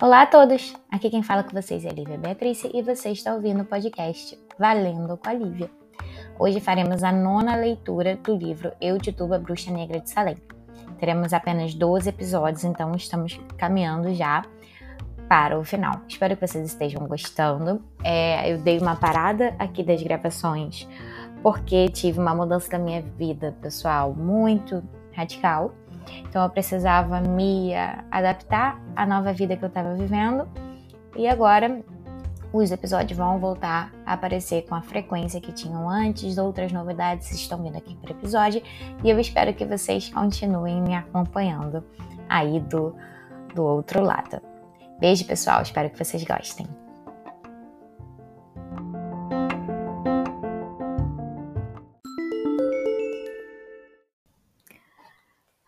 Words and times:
Olá 0.00 0.22
a 0.22 0.26
todos! 0.26 0.74
Aqui 0.90 1.10
quem 1.10 1.22
fala 1.22 1.42
com 1.44 1.50
vocês 1.50 1.84
é 1.84 1.90
a 1.90 1.92
Lívia 1.92 2.16
Beatriz 2.16 2.64
e 2.64 2.80
você 2.80 3.10
está 3.10 3.34
ouvindo 3.34 3.60
o 3.60 3.66
podcast 3.66 4.38
Valendo 4.58 5.18
com 5.18 5.28
a 5.28 5.34
Lívia. 5.34 5.70
Hoje 6.38 6.60
faremos 6.60 7.04
a 7.04 7.12
nona 7.12 7.56
leitura 7.56 8.16
do 8.16 8.34
livro 8.34 8.72
Eu, 8.80 8.98
Tituba, 8.98 9.38
Bruxa 9.38 9.70
Negra 9.70 10.00
de 10.00 10.08
Salem. 10.08 10.36
Teremos 10.98 11.34
apenas 11.34 11.74
12 11.74 12.08
episódios, 12.08 12.64
então 12.64 12.94
estamos 12.94 13.38
caminhando 13.58 14.14
já 14.14 14.46
para 15.28 15.58
o 15.58 15.64
final. 15.64 16.00
Espero 16.08 16.34
que 16.36 16.46
vocês 16.46 16.66
estejam 16.66 17.06
gostando. 17.06 17.84
É, 18.02 18.50
eu 18.50 18.56
dei 18.62 18.78
uma 18.78 18.96
parada 18.96 19.54
aqui 19.58 19.82
das 19.82 20.02
gravações 20.02 20.88
porque 21.46 21.88
tive 21.88 22.18
uma 22.18 22.34
mudança 22.34 22.68
da 22.68 22.78
minha 22.78 23.00
vida 23.02 23.54
pessoal 23.62 24.12
muito 24.12 24.82
radical 25.14 25.72
então 26.28 26.42
eu 26.42 26.50
precisava 26.50 27.20
me 27.20 27.72
adaptar 28.10 28.80
à 28.94 29.06
nova 29.06 29.32
vida 29.32 29.56
que 29.56 29.64
eu 29.64 29.68
estava 29.68 29.94
vivendo. 29.94 30.48
E 31.16 31.26
agora 31.26 31.82
os 32.52 32.70
episódios 32.70 33.16
vão 33.16 33.38
voltar 33.38 33.92
a 34.04 34.14
aparecer 34.14 34.62
com 34.66 34.74
a 34.74 34.82
frequência 34.82 35.40
que 35.40 35.52
tinham 35.52 35.88
antes, 35.88 36.38
outras 36.38 36.72
novidades 36.72 37.30
estão 37.32 37.62
vindo 37.62 37.76
aqui 37.76 37.94
para 37.96 38.14
o 38.14 38.18
episódio 38.18 38.62
e 39.02 39.10
eu 39.10 39.18
espero 39.18 39.52
que 39.52 39.64
vocês 39.64 40.08
continuem 40.08 40.80
me 40.80 40.94
acompanhando 40.94 41.84
aí 42.28 42.60
do, 42.60 42.94
do 43.54 43.64
outro 43.64 44.02
lado. 44.02 44.40
Beijo, 44.98 45.26
pessoal, 45.26 45.60
espero 45.62 45.90
que 45.90 46.02
vocês 46.02 46.24
gostem. 46.24 46.66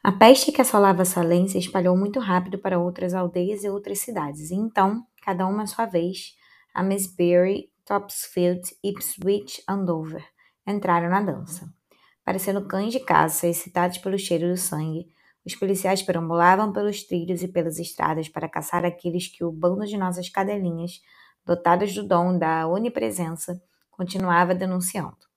A 0.09 0.13
peste 0.13 0.51
que 0.51 0.63
assolava 0.63 1.05
Salem 1.05 1.47
se 1.49 1.59
espalhou 1.59 1.95
muito 1.95 2.19
rápido 2.19 2.57
para 2.57 2.79
outras 2.79 3.13
aldeias 3.13 3.63
e 3.63 3.69
outras 3.69 3.99
cidades, 3.99 4.51
e 4.51 4.55
então, 4.55 5.07
cada 5.21 5.47
uma 5.47 5.65
à 5.65 5.67
sua 5.67 5.85
vez, 5.85 6.35
a 6.73 6.83
Misbury, 6.83 7.71
Topsfield, 7.85 8.63
Ipswich, 8.83 9.63
Andover 9.69 10.27
entraram 10.67 11.11
na 11.11 11.21
dança. 11.21 11.71
Parecendo 12.25 12.67
cães 12.67 12.91
de 12.91 13.01
caça, 13.01 13.47
excitados 13.47 13.99
pelo 13.99 14.19
cheiro 14.19 14.49
do 14.49 14.57
sangue, 14.57 15.09
os 15.45 15.55
policiais 15.55 16.01
perambulavam 16.01 16.73
pelos 16.73 17.03
trilhos 17.03 17.43
e 17.43 17.49
pelas 17.49 17.79
estradas 17.79 18.31
para 18.31 18.49
caçar 18.49 18.87
aqueles 18.87 19.29
que 19.29 19.45
o 19.45 19.53
bando 19.53 19.85
de 19.85 19.99
nossas 19.99 20.31
cadelinhas, 20.31 21.03
dotados 21.45 21.95
do 21.95 22.03
dom 22.03 22.39
da 22.39 22.67
onipresença, 22.67 23.61
continuava 23.91 24.55
denunciando. 24.55 25.28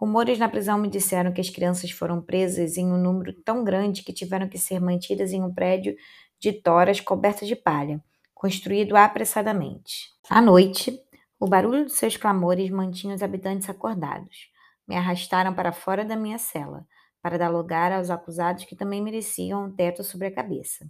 Rumores 0.00 0.38
na 0.38 0.48
prisão 0.48 0.78
me 0.78 0.88
disseram 0.88 1.32
que 1.32 1.40
as 1.40 1.50
crianças 1.50 1.90
foram 1.90 2.22
presas 2.22 2.76
em 2.76 2.86
um 2.86 2.96
número 2.96 3.32
tão 3.32 3.64
grande 3.64 4.04
que 4.04 4.12
tiveram 4.12 4.48
que 4.48 4.56
ser 4.56 4.80
mantidas 4.80 5.32
em 5.32 5.42
um 5.42 5.52
prédio 5.52 5.96
de 6.38 6.52
toras 6.52 7.00
cobertas 7.00 7.48
de 7.48 7.56
palha, 7.56 8.00
construído 8.32 8.94
apressadamente. 8.94 10.12
À 10.30 10.40
noite, 10.40 10.96
o 11.36 11.48
barulho 11.48 11.84
de 11.84 11.92
seus 11.92 12.16
clamores 12.16 12.70
mantinha 12.70 13.12
os 13.12 13.24
habitantes 13.24 13.68
acordados. 13.68 14.52
Me 14.86 14.94
arrastaram 14.94 15.52
para 15.52 15.72
fora 15.72 16.04
da 16.04 16.14
minha 16.14 16.38
cela, 16.38 16.86
para 17.20 17.36
dar 17.36 17.48
lugar 17.48 17.90
aos 17.90 18.08
acusados 18.08 18.66
que 18.66 18.76
também 18.76 19.02
mereciam 19.02 19.64
um 19.64 19.74
teto 19.74 20.04
sobre 20.04 20.28
a 20.28 20.32
cabeça. 20.32 20.88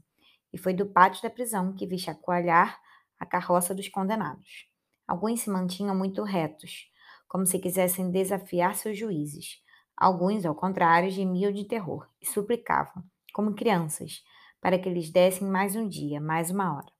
E 0.52 0.58
foi 0.58 0.74
do 0.74 0.84
pátio 0.84 1.22
da 1.22 1.30
prisão 1.30 1.72
que 1.72 1.86
vi 1.86 1.98
chacoalhar 1.98 2.78
a 3.18 3.24
carroça 3.24 3.74
dos 3.74 3.88
condenados. 3.88 4.66
Alguns 5.06 5.40
se 5.40 5.48
mantinham 5.48 5.96
muito 5.96 6.22
retos, 6.24 6.90
como 7.28 7.46
se 7.46 7.58
quisessem 7.58 8.10
desafiar 8.10 8.74
seus 8.74 8.98
juízes. 8.98 9.62
Alguns, 9.96 10.46
ao 10.46 10.54
contrário, 10.54 11.10
gemiam 11.10 11.52
de 11.52 11.64
terror 11.64 12.08
e 12.20 12.26
suplicavam, 12.26 13.04
como 13.32 13.54
crianças, 13.54 14.24
para 14.60 14.78
que 14.78 14.88
lhes 14.88 15.10
dessem 15.10 15.46
mais 15.46 15.76
um 15.76 15.86
dia, 15.86 16.20
mais 16.20 16.50
uma 16.50 16.74
hora. 16.74 16.90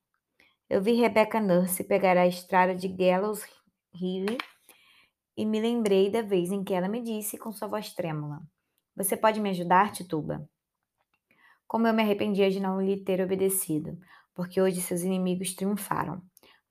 Eu 0.69 0.81
vi 0.81 0.93
Rebecca 0.93 1.39
Nurse 1.39 1.83
pegar 1.83 2.15
a 2.15 2.27
estrada 2.27 2.75
de 2.75 2.87
Gallows 2.87 3.43
Hill 3.93 4.37
e 5.35 5.45
me 5.45 5.59
lembrei 5.59 6.11
da 6.11 6.21
vez 6.21 6.51
em 6.51 6.63
que 6.63 6.73
ela 6.73 6.87
me 6.87 7.01
disse 7.01 7.37
com 7.37 7.51
sua 7.51 7.67
voz 7.67 7.93
trêmula: 7.93 8.41
Você 8.95 9.17
pode 9.17 9.39
me 9.39 9.49
ajudar, 9.49 9.91
Tituba? 9.91 10.47
Como 11.65 11.87
eu 11.87 11.93
me 11.93 12.03
arrependia 12.03 12.51
de 12.51 12.59
não 12.59 12.81
lhe 12.81 13.03
ter 13.03 13.21
obedecido, 13.21 13.97
porque 14.35 14.61
hoje 14.61 14.81
seus 14.81 15.01
inimigos 15.01 15.55
triunfaram. 15.55 16.21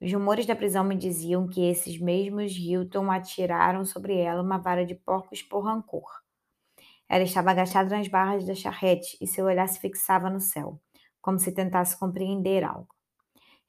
Os 0.01 0.13
rumores 0.13 0.47
da 0.47 0.55
prisão 0.55 0.85
me 0.85 0.97
diziam 0.97 1.49
que 1.49 1.69
esses 1.69 2.01
mesmos 2.01 2.53
Hilton 2.57 3.11
atiraram 3.11 3.85
sobre 3.85 4.17
ela 4.17 4.43
uma 4.43 4.57
vara 4.57 4.87
de 4.87 4.95
porcos 4.95 5.43
por 5.43 5.65
rancor. 5.65 6.09
Ela 7.09 7.25
estava 7.25 7.51
agachada 7.51 7.97
nas 7.97 8.07
barras 8.07 8.47
da 8.47 8.55
charrete 8.55 9.17
e 9.21 9.27
seu 9.27 9.47
olhar 9.47 9.67
se 9.67 9.81
fixava 9.81 10.31
no 10.31 10.41
céu, 10.41 10.81
como 11.21 11.39
se 11.39 11.53
tentasse 11.53 11.99
compreender 11.99 12.63
algo. 12.63 12.95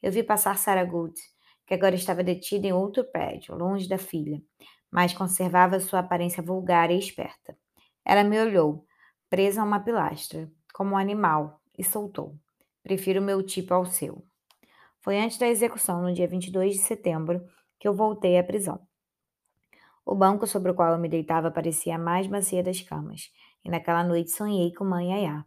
Eu 0.01 0.11
vi 0.11 0.21
passar 0.21 0.57
Sarah 0.57 0.85
Good, 0.85 1.19
que 1.65 1.73
agora 1.73 1.95
estava 1.95 2.23
detida 2.23 2.67
em 2.67 2.73
outro 2.73 3.03
prédio, 3.03 3.55
longe 3.55 3.87
da 3.87 3.97
filha, 3.97 4.41
mas 4.91 5.13
conservava 5.13 5.79
sua 5.79 5.99
aparência 5.99 6.43
vulgar 6.43 6.91
e 6.91 6.97
esperta. 6.97 7.57
Ela 8.05 8.23
me 8.23 8.39
olhou, 8.39 8.85
presa 9.29 9.61
a 9.61 9.65
uma 9.65 9.79
pilastra, 9.79 10.51
como 10.73 10.91
um 10.91 10.97
animal, 10.97 11.59
e 11.77 11.83
soltou. 11.83 12.35
Prefiro 12.83 13.21
meu 13.21 13.41
tipo 13.41 13.73
ao 13.73 13.85
seu. 13.85 14.28
Foi 15.01 15.17
antes 15.17 15.37
da 15.37 15.47
execução, 15.47 16.01
no 16.01 16.13
dia 16.13 16.27
22 16.27 16.73
de 16.73 16.79
setembro, 16.79 17.41
que 17.79 17.87
eu 17.87 17.93
voltei 17.93 18.37
à 18.37 18.43
prisão. 18.43 18.79
O 20.05 20.15
banco 20.15 20.45
sobre 20.45 20.71
o 20.71 20.75
qual 20.75 20.91
eu 20.91 20.99
me 20.99 21.07
deitava 21.07 21.51
parecia 21.51 21.95
a 21.95 21.99
mais 21.99 22.27
macia 22.27 22.63
das 22.63 22.81
camas, 22.81 23.31
e 23.63 23.69
naquela 23.69 24.03
noite 24.03 24.31
sonhei 24.31 24.73
com 24.73 24.83
Mãe 24.83 25.13
Ayá, 25.13 25.45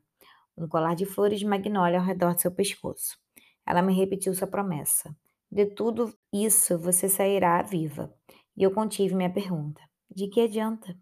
um 0.56 0.68
colar 0.68 0.94
de 0.94 1.04
flores 1.04 1.40
de 1.40 1.46
magnólia 1.46 1.98
ao 1.98 2.04
redor 2.04 2.34
de 2.34 2.42
seu 2.42 2.50
pescoço. 2.50 3.18
Ela 3.66 3.82
me 3.82 3.94
repetiu 3.94 4.34
sua 4.34 4.46
promessa. 4.46 5.14
De 5.50 5.66
tudo 5.66 6.16
isso 6.32 6.78
você 6.78 7.08
sairá 7.08 7.60
viva. 7.62 8.12
E 8.56 8.62
eu 8.62 8.70
contive 8.70 9.14
minha 9.14 9.32
pergunta: 9.32 9.80
de 10.10 10.28
que 10.28 10.40
adianta? 10.40 10.96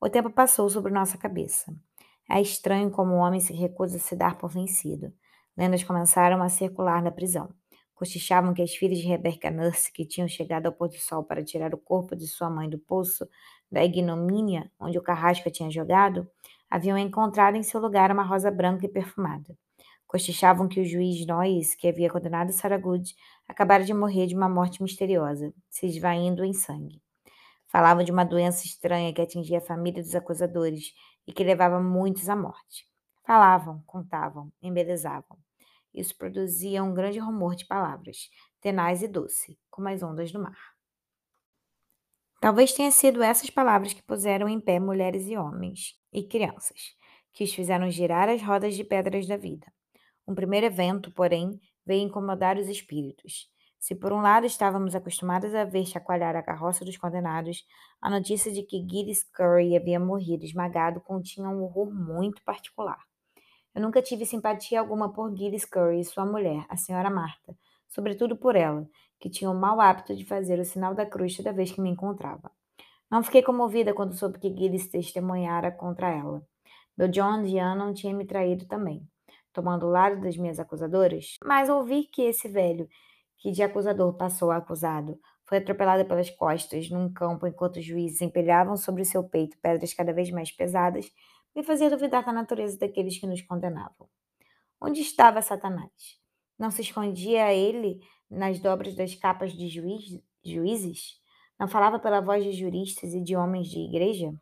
O 0.00 0.08
tempo 0.08 0.30
passou 0.30 0.68
sobre 0.68 0.92
nossa 0.92 1.18
cabeça. 1.18 1.74
É 2.30 2.40
estranho 2.40 2.90
como 2.90 3.12
o 3.12 3.18
homem 3.18 3.40
se 3.40 3.52
recusa 3.52 3.96
a 3.96 4.00
se 4.00 4.16
dar 4.16 4.38
por 4.38 4.50
vencido. 4.50 5.12
Lendas 5.56 5.84
começaram 5.84 6.42
a 6.42 6.48
circular 6.48 7.02
na 7.02 7.10
prisão. 7.10 7.52
Cochichavam 7.94 8.54
que 8.54 8.62
as 8.62 8.74
filhas 8.74 8.98
de 8.98 9.06
Rebecca 9.06 9.50
Nurse, 9.50 9.92
que 9.92 10.04
tinham 10.04 10.26
chegado 10.26 10.66
ao 10.66 10.72
pôr 10.72 10.88
do 10.88 10.96
sol 10.96 11.22
para 11.22 11.44
tirar 11.44 11.74
o 11.74 11.78
corpo 11.78 12.16
de 12.16 12.26
sua 12.26 12.48
mãe 12.50 12.68
do 12.68 12.78
poço 12.78 13.28
da 13.70 13.84
ignomínia 13.84 14.70
onde 14.80 14.98
o 14.98 15.02
carrasco 15.02 15.50
tinha 15.50 15.70
jogado, 15.70 16.28
haviam 16.70 16.96
encontrado 16.96 17.56
em 17.56 17.62
seu 17.62 17.80
lugar 17.80 18.10
uma 18.10 18.22
rosa 18.22 18.50
branca 18.50 18.86
e 18.86 18.88
perfumada. 18.88 19.56
Cochichavam 20.06 20.68
que 20.68 20.80
o 20.80 20.84
juiz 20.84 21.26
Noyes, 21.26 21.74
que 21.74 21.88
havia 21.88 22.10
condenado 22.10 22.52
Sarah 22.52 22.76
Good, 22.76 23.14
acabara 23.46 23.84
de 23.84 23.94
morrer 23.94 24.26
de 24.26 24.34
uma 24.34 24.48
morte 24.48 24.82
misteriosa, 24.82 25.54
se 25.70 25.86
esvaindo 25.86 26.44
em 26.44 26.52
sangue. 26.52 27.00
Falavam 27.66 28.04
de 28.04 28.12
uma 28.12 28.24
doença 28.24 28.66
estranha 28.66 29.12
que 29.14 29.22
atingia 29.22 29.58
a 29.58 29.62
família 29.62 30.02
dos 30.02 30.14
acusadores 30.14 30.92
e 31.26 31.32
que 31.32 31.44
levava 31.44 31.80
muitos 31.80 32.28
à 32.28 32.36
morte. 32.36 32.86
Falavam, 33.24 33.82
contavam, 33.86 34.52
embelezavam. 34.60 35.41
Isso 35.94 36.16
produzia 36.16 36.82
um 36.82 36.94
grande 36.94 37.18
rumor 37.18 37.54
de 37.54 37.66
palavras, 37.66 38.30
tenaz 38.60 39.02
e 39.02 39.08
doce, 39.08 39.58
como 39.70 39.88
as 39.88 40.02
ondas 40.02 40.32
do 40.32 40.40
mar. 40.40 40.72
Talvez 42.40 42.72
tenha 42.72 42.90
sido 42.90 43.22
essas 43.22 43.50
palavras 43.50 43.92
que 43.92 44.02
puseram 44.02 44.48
em 44.48 44.60
pé 44.60 44.80
mulheres 44.80 45.28
e 45.28 45.36
homens, 45.36 45.96
e 46.12 46.26
crianças, 46.26 46.96
que 47.32 47.44
os 47.44 47.54
fizeram 47.54 47.90
girar 47.90 48.28
as 48.28 48.42
rodas 48.42 48.74
de 48.74 48.82
pedras 48.82 49.26
da 49.26 49.36
vida. 49.36 49.66
Um 50.26 50.34
primeiro 50.34 50.66
evento, 50.66 51.12
porém, 51.12 51.60
veio 51.86 52.06
incomodar 52.06 52.56
os 52.56 52.68
espíritos. 52.68 53.48
Se 53.78 53.94
por 53.94 54.12
um 54.12 54.20
lado 54.20 54.46
estávamos 54.46 54.94
acostumados 54.94 55.54
a 55.54 55.64
ver 55.64 55.84
chacoalhar 55.84 56.36
a 56.36 56.42
carroça 56.42 56.84
dos 56.84 56.96
condenados, 56.96 57.64
a 58.00 58.08
notícia 58.08 58.52
de 58.52 58.62
que 58.62 58.78
Gilles 58.88 59.24
Curry 59.32 59.76
havia 59.76 59.98
morrido 59.98 60.44
esmagado 60.44 61.00
continha 61.00 61.48
um 61.48 61.62
horror 61.62 61.92
muito 61.92 62.42
particular. 62.44 62.98
Eu 63.74 63.80
nunca 63.80 64.02
tive 64.02 64.26
simpatia 64.26 64.80
alguma 64.80 65.12
por 65.12 65.34
Gilles 65.34 65.64
Curry 65.64 66.00
e 66.00 66.04
sua 66.04 66.26
mulher, 66.26 66.66
a 66.68 66.76
senhora 66.76 67.08
Marta, 67.08 67.56
sobretudo 67.88 68.36
por 68.36 68.54
ela, 68.54 68.86
que 69.18 69.30
tinha 69.30 69.50
o 69.50 69.54
mau 69.54 69.80
hábito 69.80 70.14
de 70.14 70.26
fazer 70.26 70.58
o 70.58 70.64
sinal 70.64 70.94
da 70.94 71.06
cruz 71.06 71.36
toda 71.36 71.52
vez 71.52 71.72
que 71.72 71.80
me 71.80 71.88
encontrava. 71.88 72.50
Não 73.10 73.22
fiquei 73.22 73.42
comovida 73.42 73.94
quando 73.94 74.14
soube 74.14 74.38
que 74.38 74.54
Gilles 74.54 74.88
testemunhara 74.88 75.70
contra 75.70 76.10
ela. 76.10 76.42
Meu 76.96 77.08
John 77.08 77.42
Dian 77.42 77.92
tinha 77.94 78.14
me 78.14 78.26
traído 78.26 78.66
também, 78.66 79.06
tomando 79.52 79.86
o 79.86 79.90
lado 79.90 80.20
das 80.20 80.36
minhas 80.36 80.58
acusadoras, 80.58 81.38
mas 81.42 81.70
ouvir 81.70 82.08
que 82.12 82.22
esse 82.22 82.48
velho, 82.48 82.86
que 83.38 83.50
de 83.50 83.62
acusador 83.62 84.14
passou 84.16 84.50
a 84.50 84.56
acusado, 84.56 85.18
foi 85.46 85.58
atropelado 85.58 86.04
pelas 86.06 86.30
costas 86.30 86.88
num 86.90 87.12
campo 87.12 87.46
enquanto 87.46 87.76
os 87.76 87.84
juízes 87.84 88.20
empilhavam 88.20 88.76
sobre 88.76 89.04
seu 89.04 89.22
peito 89.24 89.58
pedras 89.60 89.92
cada 89.92 90.12
vez 90.12 90.30
mais 90.30 90.50
pesadas, 90.50 91.10
me 91.54 91.62
fazia 91.62 91.90
duvidar 91.90 92.24
da 92.24 92.32
natureza 92.32 92.78
daqueles 92.78 93.18
que 93.18 93.26
nos 93.26 93.42
condenavam. 93.42 94.08
Onde 94.80 95.00
estava 95.00 95.42
Satanás? 95.42 96.18
Não 96.58 96.70
se 96.70 96.82
escondia 96.82 97.52
ele 97.52 98.00
nas 98.30 98.58
dobras 98.58 98.94
das 98.94 99.14
capas 99.14 99.52
de 99.52 99.68
juiz, 99.68 100.20
juízes? 100.44 101.20
Não 101.58 101.68
falava 101.68 101.98
pela 101.98 102.20
voz 102.20 102.42
de 102.42 102.52
juristas 102.52 103.12
e 103.14 103.22
de 103.22 103.36
homens 103.36 103.68
de 103.68 103.78
igreja? 103.78 104.32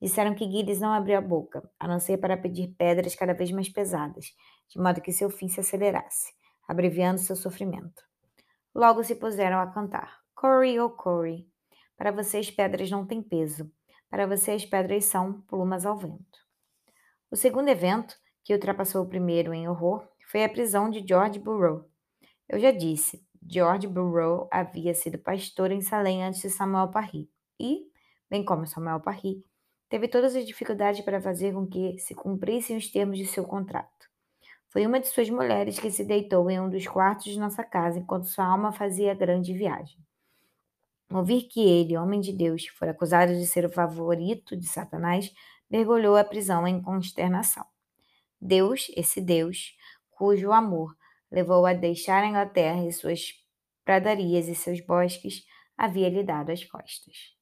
Disseram 0.00 0.34
que 0.34 0.50
Gilles 0.50 0.80
não 0.80 0.92
abriu 0.92 1.18
a 1.18 1.20
boca, 1.20 1.62
a 1.78 1.86
não 1.86 2.00
ser 2.00 2.16
para 2.18 2.36
pedir 2.36 2.74
pedras 2.78 3.14
cada 3.14 3.34
vez 3.34 3.50
mais 3.50 3.68
pesadas, 3.68 4.34
de 4.68 4.80
modo 4.80 5.02
que 5.02 5.12
seu 5.12 5.28
fim 5.28 5.46
se 5.46 5.60
acelerasse, 5.60 6.32
abreviando 6.66 7.20
seu 7.20 7.36
sofrimento. 7.36 8.02
Logo 8.74 9.04
se 9.04 9.14
puseram 9.14 9.60
a 9.60 9.66
cantar. 9.66 10.20
Corey, 10.34 10.80
oh 10.80 10.88
Corey, 10.88 11.46
para 11.98 12.10
você 12.10 12.38
as 12.38 12.50
pedras 12.50 12.90
não 12.90 13.06
têm 13.06 13.22
peso, 13.22 13.70
para 14.10 14.26
você 14.26 14.50
as 14.50 14.64
pedras 14.64 15.04
são 15.04 15.40
plumas 15.42 15.86
ao 15.86 15.96
vento. 15.96 16.38
O 17.30 17.36
segundo 17.36 17.68
evento, 17.68 18.16
que 18.42 18.52
ultrapassou 18.52 19.04
o 19.04 19.08
primeiro 19.08 19.54
em 19.54 19.68
horror, 19.68 20.06
foi 20.30 20.44
a 20.44 20.48
prisão 20.48 20.90
de 20.90 21.06
George 21.06 21.38
Burrow. 21.38 21.88
Eu 22.48 22.58
já 22.58 22.72
disse, 22.72 23.24
George 23.48 23.86
Burrow 23.86 24.48
havia 24.50 24.92
sido 24.94 25.18
pastor 25.18 25.70
em 25.70 25.80
Salem 25.80 26.24
antes 26.24 26.42
de 26.42 26.50
Samuel 26.50 26.88
Parry 26.88 27.30
e, 27.58 27.86
bem 28.28 28.44
como 28.44 28.66
Samuel 28.66 29.00
Parry, 29.00 29.44
teve 29.88 30.08
todas 30.08 30.34
as 30.34 30.44
dificuldades 30.44 31.00
para 31.02 31.20
fazer 31.20 31.54
com 31.54 31.66
que 31.66 31.96
se 31.98 32.14
cumprissem 32.14 32.76
os 32.76 32.90
termos 32.90 33.16
de 33.16 33.26
seu 33.26 33.44
contrato. 33.44 34.10
Foi 34.68 34.86
uma 34.86 35.00
de 35.00 35.08
suas 35.08 35.28
mulheres 35.30 35.78
que 35.78 35.90
se 35.90 36.04
deitou 36.04 36.48
em 36.50 36.60
um 36.60 36.68
dos 36.68 36.86
quartos 36.86 37.32
de 37.32 37.38
nossa 37.38 37.64
casa 37.64 37.98
enquanto 37.98 38.26
sua 38.26 38.44
alma 38.44 38.72
fazia 38.72 39.14
grande 39.14 39.52
viagem. 39.52 39.98
Ouvir 41.12 41.48
que 41.48 41.60
ele, 41.60 41.96
homem 41.96 42.20
de 42.20 42.32
Deus, 42.32 42.68
fora 42.68 42.92
acusado 42.92 43.34
de 43.34 43.44
ser 43.44 43.64
o 43.64 43.70
favorito 43.70 44.56
de 44.56 44.66
Satanás, 44.66 45.32
mergulhou 45.68 46.16
a 46.16 46.22
prisão 46.22 46.66
em 46.68 46.80
consternação. 46.80 47.66
Deus, 48.40 48.90
esse 48.96 49.20
Deus, 49.20 49.76
cujo 50.12 50.52
amor 50.52 50.96
levou 51.30 51.66
a 51.66 51.72
deixar 51.72 52.22
a 52.22 52.26
Inglaterra 52.26 52.86
e 52.86 52.92
suas 52.92 53.32
pradarias 53.84 54.46
e 54.46 54.54
seus 54.54 54.80
bosques, 54.80 55.44
havia 55.76 56.08
lhe 56.08 56.22
dado 56.22 56.52
as 56.52 56.64
costas. 56.64 57.34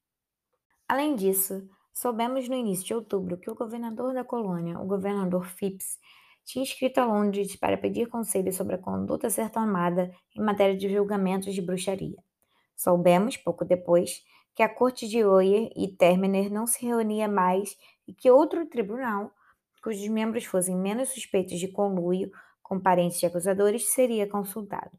Além 0.88 1.14
disso, 1.14 1.68
soubemos 1.92 2.48
no 2.48 2.54
início 2.54 2.86
de 2.86 2.94
outubro 2.94 3.36
que 3.36 3.50
o 3.50 3.54
governador 3.54 4.14
da 4.14 4.24
colônia, 4.24 4.80
o 4.80 4.86
governador 4.86 5.46
Phipps, 5.46 5.98
tinha 6.42 6.64
escrito 6.64 6.98
a 6.98 7.04
Londres 7.04 7.54
para 7.56 7.76
pedir 7.76 8.08
conselho 8.08 8.50
sobre 8.50 8.76
a 8.76 8.78
conduta 8.78 9.26
a 9.26 9.30
ser 9.30 9.50
tomada 9.50 10.10
em 10.34 10.40
matéria 10.40 10.74
de 10.74 10.88
julgamentos 10.88 11.54
de 11.54 11.60
bruxaria. 11.60 12.27
Soubemos, 12.78 13.36
pouco 13.36 13.64
depois, 13.64 14.24
que 14.54 14.62
a 14.62 14.68
corte 14.68 15.08
de 15.08 15.24
Oyer 15.24 15.68
e 15.76 15.88
Terminer 15.88 16.48
não 16.48 16.64
se 16.64 16.86
reunia 16.86 17.26
mais 17.26 17.76
e 18.06 18.14
que 18.14 18.30
outro 18.30 18.64
tribunal, 18.66 19.32
cujos 19.82 20.06
membros 20.06 20.44
fossem 20.44 20.76
menos 20.76 21.08
suspeitos 21.08 21.58
de 21.58 21.66
conluio 21.66 22.30
com 22.62 22.78
parentes 22.78 23.18
de 23.18 23.26
acusadores, 23.26 23.88
seria 23.88 24.28
consultado. 24.28 24.92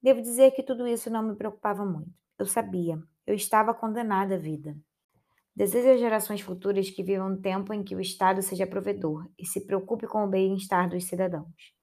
Devo 0.00 0.22
dizer 0.22 0.52
que 0.52 0.62
tudo 0.62 0.86
isso 0.86 1.10
não 1.10 1.22
me 1.22 1.34
preocupava 1.34 1.84
muito. 1.84 2.12
Eu 2.38 2.46
sabia, 2.46 3.02
eu 3.26 3.34
estava 3.34 3.74
condenada 3.74 4.36
à 4.36 4.38
vida. 4.38 4.76
Desejo 5.54 5.90
às 5.90 5.98
gerações 5.98 6.40
futuras 6.40 6.90
que 6.90 7.02
vivam 7.02 7.32
um 7.32 7.40
tempo 7.40 7.74
em 7.74 7.82
que 7.82 7.96
o 7.96 8.00
Estado 8.00 8.40
seja 8.40 8.68
provedor 8.68 9.28
e 9.36 9.44
se 9.44 9.66
preocupe 9.66 10.06
com 10.06 10.24
o 10.24 10.28
bem-estar 10.28 10.88
dos 10.88 11.04
cidadãos. 11.04 11.74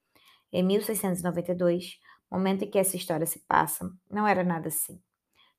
Em 0.53 0.63
1692, 0.63 1.99
momento 2.31 2.63
em 2.63 2.69
que 2.69 2.79
essa 2.79 2.95
história 2.95 3.25
se 3.25 3.39
passa, 3.39 3.91
não 4.09 4.25
era 4.25 4.41
nada 4.41 4.69
assim. 4.69 4.97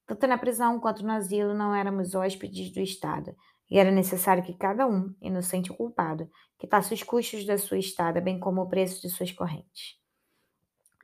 Tanto 0.08 0.26
na 0.26 0.38
prisão 0.38 0.80
quanto 0.80 1.04
no 1.04 1.12
asilo 1.12 1.52
não 1.52 1.74
éramos 1.74 2.14
hóspedes 2.14 2.72
do 2.72 2.80
Estado, 2.80 3.36
e 3.70 3.78
era 3.78 3.90
necessário 3.90 4.42
que 4.42 4.54
cada 4.54 4.86
um, 4.86 5.14
inocente 5.20 5.70
ou 5.70 5.76
culpado, 5.76 6.30
quitasse 6.58 6.94
os 6.94 7.02
custos 7.02 7.44
da 7.44 7.58
sua 7.58 7.76
estada, 7.76 8.18
bem 8.18 8.40
como 8.40 8.62
o 8.62 8.68
preço 8.68 9.02
de 9.02 9.10
suas 9.10 9.30
correntes. 9.30 9.98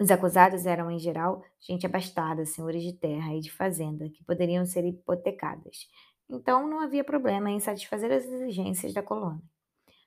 Os 0.01 0.11
acusados 0.11 0.65
eram, 0.65 0.91
em 0.91 0.99
geral, 0.99 1.43
gente 1.61 1.85
abastada, 1.85 2.47
senhores 2.47 2.83
de 2.83 2.95
terra 2.95 3.35
e 3.35 3.41
de 3.41 3.53
fazenda, 3.53 4.09
que 4.09 4.25
poderiam 4.25 4.65
ser 4.65 4.87
hipotecadas. 4.87 5.87
Então 6.29 6.67
não 6.67 6.81
havia 6.81 7.05
problema 7.05 7.51
em 7.51 7.61
satisfazer 7.61 8.11
as 8.11 8.25
exigências 8.25 8.95
da 8.95 9.03
colônia. 9.03 9.43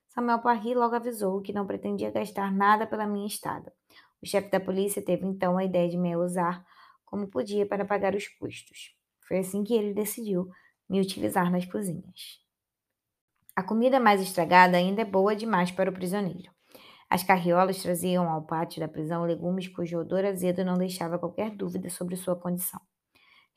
Samuel 0.09 0.39
Parry 0.39 0.73
logo 0.73 0.95
avisou 0.95 1.39
que 1.39 1.53
não 1.53 1.67
pretendia 1.67 2.09
gastar 2.09 2.51
nada 2.51 2.87
pela 2.87 3.05
minha 3.05 3.27
estada. 3.27 3.71
O 4.19 4.25
chefe 4.25 4.49
da 4.49 4.59
polícia 4.59 5.05
teve 5.05 5.27
então 5.27 5.55
a 5.55 5.63
ideia 5.63 5.87
de 5.87 5.97
me 5.97 6.15
usar 6.17 6.65
como 7.07 7.27
podia 7.27 7.65
para 7.65 7.85
pagar 7.85 8.13
os 8.13 8.27
custos. 8.27 8.93
Foi 9.27 9.39
assim 9.39 9.63
que 9.63 9.73
ele 9.73 9.93
decidiu 9.93 10.49
me 10.87 11.01
utilizar 11.01 11.51
nas 11.51 11.65
cozinhas. 11.65 12.39
A 13.55 13.63
comida 13.63 13.99
mais 13.99 14.21
estragada 14.21 14.77
ainda 14.77 15.01
é 15.01 15.05
boa 15.05 15.35
demais 15.35 15.71
para 15.71 15.89
o 15.89 15.93
prisioneiro. 15.93 16.51
As 17.09 17.23
carriolas 17.23 17.81
traziam 17.81 18.29
ao 18.29 18.43
pátio 18.43 18.81
da 18.81 18.87
prisão 18.87 19.23
legumes 19.23 19.67
cujo 19.67 19.97
odor 19.97 20.25
azedo 20.25 20.63
não 20.63 20.77
deixava 20.77 21.17
qualquer 21.17 21.51
dúvida 21.51 21.89
sobre 21.89 22.17
sua 22.17 22.35
condição. 22.35 22.79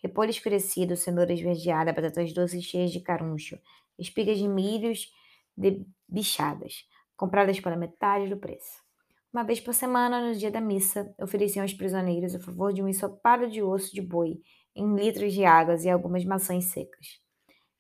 Repolho 0.03 0.31
escurecido, 0.31 0.97
cenoura 0.97 1.33
esverdeada, 1.33 1.93
batatas 1.93 2.33
doces 2.33 2.65
cheias 2.65 2.93
de 2.93 3.01
caruncho, 3.01 3.59
espigas 3.99 4.39
de 4.39 4.49
milhos 4.49 5.13
de 5.57 5.85
bichadas, 6.09 6.89
compradas 7.17 7.61
pela 7.61 7.77
metade 7.77 8.31
do 8.31 8.39
preço. 8.39 8.90
Uma 9.33 9.45
vez 9.45 9.61
por 9.61 9.73
semana, 9.73 10.21
no 10.21 10.35
dia 10.35 10.51
da 10.51 10.61
missa, 10.61 11.15
ofereciam 11.17 11.63
aos 11.63 11.73
prisioneiros 11.73 12.35
o 12.35 12.41
favor 12.41 12.73
de 12.73 12.83
um 12.83 12.89
ensopado 12.89 13.49
de 13.49 13.63
osso 13.63 13.95
de 13.95 14.03
boi 14.03 14.41
em 14.75 14.97
litros 14.97 15.33
de 15.33 15.45
águas 15.45 15.85
e 15.85 15.89
algumas 15.89 16.25
maçãs 16.25 16.65
secas. 16.65 17.21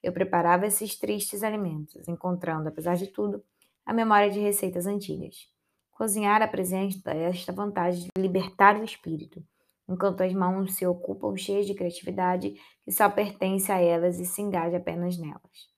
Eu 0.00 0.12
preparava 0.12 0.67
esses 0.67 0.97
tristes 0.97 1.43
alimentos, 1.43 2.06
encontrando, 2.06 2.69
apesar 2.69 2.94
de 2.94 3.08
tudo, 3.08 3.43
a 3.85 3.93
memória 3.93 4.31
de 4.31 4.38
receitas 4.38 4.87
antigas. 4.87 5.49
Cozinhar 5.91 6.41
apresenta 6.41 7.11
esta 7.11 7.52
vantagem 7.52 8.08
de 8.14 8.23
libertar 8.23 8.81
o 8.81 8.85
espírito, 8.85 9.43
enquanto 9.88 10.23
as 10.23 10.32
mãos 10.32 10.75
se 10.75 10.87
ocupam 10.87 11.37
cheias 11.37 11.67
de 11.67 11.75
criatividade 11.75 12.55
que 12.85 12.93
só 12.93 13.11
pertence 13.11 13.73
a 13.73 13.81
elas 13.81 14.20
e 14.20 14.25
se 14.25 14.41
engaja 14.41 14.76
apenas 14.76 15.19
nelas. 15.19 15.69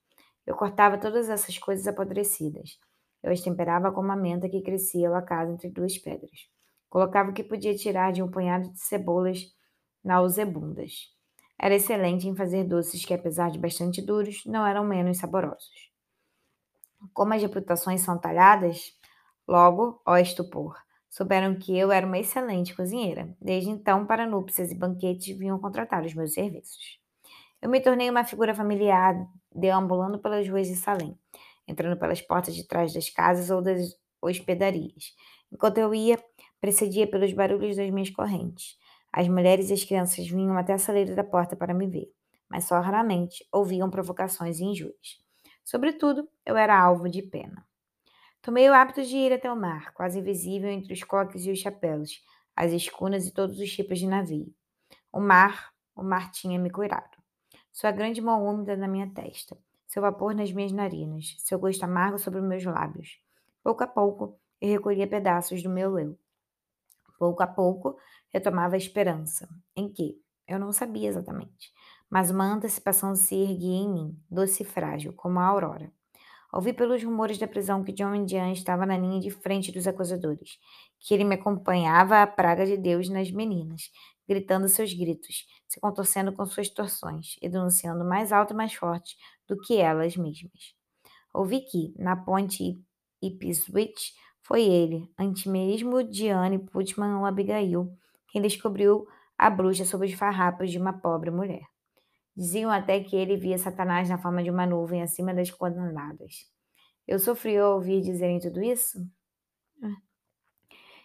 Eu 0.46 0.54
cortava 0.54 0.98
todas 0.98 1.30
essas 1.30 1.56
coisas 1.58 1.86
apodrecidas, 1.86 2.78
eu 3.22 3.32
as 3.32 3.40
temperava 3.40 3.92
com 3.92 4.00
uma 4.00 4.16
menta 4.16 4.48
que 4.48 4.62
crescia 4.62 5.08
ao 5.08 5.14
acaso 5.14 5.52
entre 5.52 5.70
duas 5.70 5.96
pedras. 5.96 6.48
Colocava 6.90 7.30
o 7.30 7.32
que 7.32 7.44
podia 7.44 7.74
tirar 7.74 8.12
de 8.12 8.22
um 8.22 8.30
punhado 8.30 8.70
de 8.70 8.80
cebolas 8.80 9.44
nauseabundas. 10.04 11.08
Era 11.58 11.76
excelente 11.76 12.26
em 12.26 12.34
fazer 12.34 12.64
doces 12.64 13.04
que, 13.04 13.14
apesar 13.14 13.50
de 13.50 13.58
bastante 13.58 14.02
duros, 14.02 14.44
não 14.44 14.66
eram 14.66 14.84
menos 14.84 15.18
saborosos. 15.18 15.92
Como 17.12 17.32
as 17.32 17.40
reputações 17.40 18.00
são 18.00 18.18
talhadas, 18.18 18.92
logo, 19.46 20.02
ó 20.04 20.16
estupor, 20.16 20.76
souberam 21.08 21.54
que 21.54 21.76
eu 21.78 21.92
era 21.92 22.06
uma 22.06 22.18
excelente 22.18 22.74
cozinheira. 22.74 23.34
Desde 23.40 23.70
então, 23.70 24.04
para 24.04 24.26
núpcias 24.26 24.72
e 24.72 24.74
banquetes 24.74 25.38
vinham 25.38 25.58
contratar 25.58 26.04
os 26.04 26.14
meus 26.14 26.32
serviços. 26.34 27.00
Eu 27.60 27.70
me 27.70 27.80
tornei 27.80 28.10
uma 28.10 28.24
figura 28.24 28.54
familiar, 28.54 29.14
deambulando 29.54 30.18
pelas 30.18 30.48
ruas 30.48 30.66
de 30.66 30.74
Salem 30.74 31.16
entrando 31.66 31.98
pelas 31.98 32.20
portas 32.20 32.54
de 32.54 32.66
trás 32.66 32.92
das 32.92 33.08
casas 33.08 33.50
ou 33.50 33.62
das 33.62 33.96
hospedarias. 34.20 35.14
Enquanto 35.50 35.78
eu 35.78 35.94
ia, 35.94 36.22
precedia 36.60 37.06
pelos 37.06 37.32
barulhos 37.32 37.76
das 37.76 37.90
minhas 37.90 38.10
correntes. 38.10 38.78
As 39.12 39.28
mulheres 39.28 39.70
e 39.70 39.74
as 39.74 39.84
crianças 39.84 40.26
vinham 40.26 40.56
até 40.56 40.72
a 40.72 40.78
saleira 40.78 41.14
da 41.14 41.24
porta 41.24 41.54
para 41.54 41.74
me 41.74 41.86
ver, 41.86 42.10
mas 42.48 42.64
só 42.64 42.80
raramente 42.80 43.46
ouviam 43.52 43.90
provocações 43.90 44.58
e 44.58 44.64
injúrias. 44.64 45.20
Sobretudo, 45.64 46.28
eu 46.46 46.56
era 46.56 46.80
alvo 46.80 47.08
de 47.08 47.22
pena. 47.22 47.66
Tomei 48.40 48.68
o 48.68 48.74
hábito 48.74 49.02
de 49.02 49.16
ir 49.16 49.32
até 49.32 49.52
o 49.52 49.56
mar, 49.56 49.92
quase 49.92 50.18
invisível 50.18 50.70
entre 50.70 50.92
os 50.92 51.04
coques 51.04 51.44
e 51.44 51.50
os 51.50 51.58
chapéus, 51.58 52.22
as 52.56 52.72
escunas 52.72 53.26
e 53.26 53.32
todos 53.32 53.58
os 53.58 53.70
tipos 53.70 53.98
de 53.98 54.06
navio. 54.06 54.52
O 55.12 55.20
mar, 55.20 55.72
o 55.94 56.02
mar 56.02 56.30
tinha 56.30 56.58
me 56.58 56.70
curado. 56.70 57.18
Sua 57.70 57.90
grande 57.90 58.20
mão 58.20 58.44
úmida 58.46 58.76
na 58.76 58.88
minha 58.88 59.08
testa 59.10 59.56
seu 59.92 60.00
vapor 60.00 60.34
nas 60.34 60.50
minhas 60.50 60.72
narinas, 60.72 61.36
seu 61.40 61.58
gosto 61.58 61.82
amargo 61.82 62.18
sobre 62.18 62.40
meus 62.40 62.64
lábios. 62.64 63.20
Pouco 63.62 63.84
a 63.84 63.86
pouco, 63.86 64.40
eu 64.58 64.70
recolhia 64.70 65.06
pedaços 65.06 65.62
do 65.62 65.68
meu 65.68 65.98
eu. 65.98 66.18
Pouco 67.18 67.42
a 67.42 67.46
pouco, 67.46 67.98
retomava 68.32 68.74
a 68.74 68.78
esperança. 68.78 69.46
Em 69.76 69.92
que? 69.92 70.18
Eu 70.48 70.58
não 70.58 70.72
sabia 70.72 71.10
exatamente. 71.10 71.70
Mas 72.08 72.30
uma 72.30 72.50
antecipação 72.54 73.14
se 73.14 73.34
erguia 73.34 73.82
em 73.82 73.92
mim, 73.92 74.18
doce 74.30 74.62
e 74.62 74.66
frágil, 74.66 75.12
como 75.12 75.38
a 75.38 75.44
aurora. 75.44 75.92
Ouvi 76.50 76.72
pelos 76.72 77.04
rumores 77.04 77.36
da 77.36 77.46
prisão 77.46 77.84
que 77.84 77.92
John 77.92 78.14
Indian 78.14 78.50
estava 78.50 78.86
na 78.86 78.96
linha 78.96 79.20
de 79.20 79.30
frente 79.30 79.70
dos 79.70 79.86
acusadores, 79.86 80.58
que 81.00 81.12
ele 81.12 81.24
me 81.24 81.34
acompanhava 81.34 82.22
à 82.22 82.26
praga 82.26 82.64
de 82.64 82.78
Deus 82.78 83.10
nas 83.10 83.30
meninas, 83.30 83.90
gritando 84.28 84.68
seus 84.68 84.92
gritos, 84.92 85.46
se 85.66 85.80
contorcendo 85.80 86.32
com 86.32 86.44
suas 86.46 86.68
torções 86.68 87.36
e 87.40 87.48
denunciando 87.48 88.04
mais 88.04 88.32
alto 88.32 88.52
e 88.52 88.56
mais 88.56 88.74
forte 88.74 89.16
do 89.48 89.58
que 89.58 89.76
elas 89.76 90.16
mesmas. 90.16 90.74
Ouvi 91.32 91.60
que, 91.60 91.94
na 91.98 92.16
ponte 92.16 92.78
Ipswich, 93.22 94.14
foi 94.42 94.62
ele, 94.62 95.08
antes 95.18 95.46
mesmo 95.46 96.02
de 96.02 96.28
Anne 96.28 96.58
Putman 96.58 97.18
ou 97.18 97.24
Abigail, 97.24 97.96
quem 98.28 98.42
descobriu 98.42 99.06
a 99.38 99.48
bruxa 99.48 99.84
sob 99.84 100.06
os 100.06 100.12
farrapos 100.12 100.70
de 100.70 100.78
uma 100.78 100.92
pobre 100.92 101.30
mulher. 101.30 101.62
Diziam 102.36 102.70
até 102.70 103.00
que 103.00 103.14
ele 103.14 103.36
via 103.36 103.58
Satanás 103.58 104.08
na 104.08 104.18
forma 104.18 104.42
de 104.42 104.50
uma 104.50 104.66
nuvem 104.66 105.02
acima 105.02 105.34
das 105.34 105.50
condenadas. 105.50 106.46
Eu 107.06 107.18
sofri 107.18 107.56
ao 107.58 107.74
ouvir 107.74 108.00
dizerem 108.00 108.40
tudo 108.40 108.62
isso? 108.62 108.98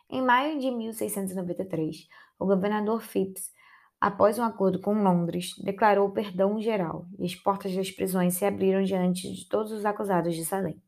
Em 0.09 0.21
maio 0.21 0.59
de 0.59 0.71
1693, 0.71 2.07
o 2.39 2.45
governador 2.45 3.01
Phipps 3.01 3.51
após 3.99 4.37
um 4.37 4.43
acordo 4.43 4.79
com 4.79 5.01
Londres, 5.01 5.55
declarou 5.57 6.11
perdão 6.11 6.61
geral 6.61 7.07
e 7.17 7.25
as 7.25 7.35
portas 7.35 7.75
das 7.75 7.91
prisões 7.91 8.35
se 8.35 8.45
abriram 8.45 8.83
diante 8.83 9.31
de 9.31 9.47
todos 9.47 9.71
os 9.71 9.85
acusados 9.85 10.35
de 10.35 10.45
Salem. 10.45 10.81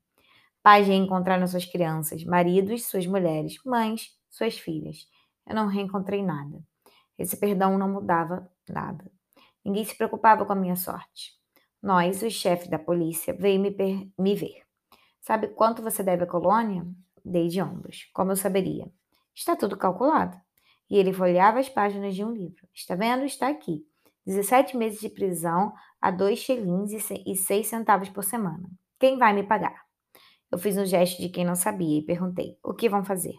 Pais 0.62 0.88
reencontraram 0.88 1.48
suas 1.48 1.66
crianças, 1.66 2.24
maridos, 2.24 2.86
suas 2.86 3.08
mulheres, 3.08 3.56
mães, 3.66 4.12
suas 4.30 4.58
filhas. 4.58 5.08
Eu 5.48 5.56
não 5.56 5.68
reencontrei 5.68 6.24
nada. 6.24 6.62
Esse 7.18 7.38
perdão 7.38 7.78
não 7.78 7.90
mudava 7.90 8.50
nada. 8.68 9.10
Ninguém 9.66 9.84
se 9.84 9.96
preocupava 9.96 10.46
com 10.46 10.54
a 10.54 10.56
minha 10.56 10.76
sorte. 10.76 11.34
Nós, 11.82 12.22
o 12.22 12.30
chefe 12.30 12.70
da 12.70 12.78
polícia, 12.78 13.34
veio 13.34 13.60
me, 13.60 13.76
me 14.18 14.36
ver. 14.36 14.64
Sabe 15.22 15.48
quanto 15.48 15.82
você 15.82 16.04
deve 16.04 16.24
à 16.24 16.28
colônia? 16.28 16.86
Dei 17.24 17.48
de 17.48 17.62
ombros. 17.62 18.10
Como 18.14 18.32
eu 18.32 18.36
saberia? 18.36 18.92
Está 19.40 19.56
tudo 19.56 19.78
calculado. 19.78 20.38
E 20.90 20.98
ele 20.98 21.14
folheava 21.14 21.60
as 21.60 21.70
páginas 21.70 22.14
de 22.14 22.26
um 22.26 22.34
livro. 22.34 22.68
Está 22.74 22.94
vendo? 22.94 23.24
Está 23.24 23.48
aqui. 23.48 23.86
17 24.26 24.76
meses 24.76 25.00
de 25.00 25.08
prisão 25.08 25.72
a 26.02 26.12
dois 26.12 26.40
shillings 26.40 26.92
e 27.26 27.36
seis 27.38 27.68
centavos 27.68 28.10
por 28.10 28.22
semana. 28.22 28.70
Quem 29.00 29.18
vai 29.18 29.32
me 29.32 29.44
pagar? 29.44 29.86
Eu 30.52 30.58
fiz 30.58 30.78
um 30.78 30.86
gesto 30.86 31.22
de 31.22 31.30
quem 31.30 31.46
não 31.46 31.56
sabia 31.56 32.00
e 32.00 32.06
perguntei: 32.06 32.58
O 32.62 32.74
que 32.74 32.90
vão 32.90 33.02
fazer? 33.02 33.36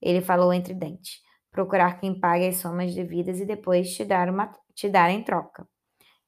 Ele 0.00 0.20
falou 0.20 0.52
entre 0.52 0.72
dentes: 0.72 1.20
Procurar 1.50 1.98
quem 1.98 2.18
pague 2.20 2.46
as 2.46 2.58
somas 2.58 2.94
devidas 2.94 3.40
e 3.40 3.44
depois 3.44 3.92
te 3.92 4.04
dar, 4.04 4.30
uma, 4.30 4.52
te 4.72 4.88
dar 4.88 5.10
em 5.10 5.24
troca. 5.24 5.68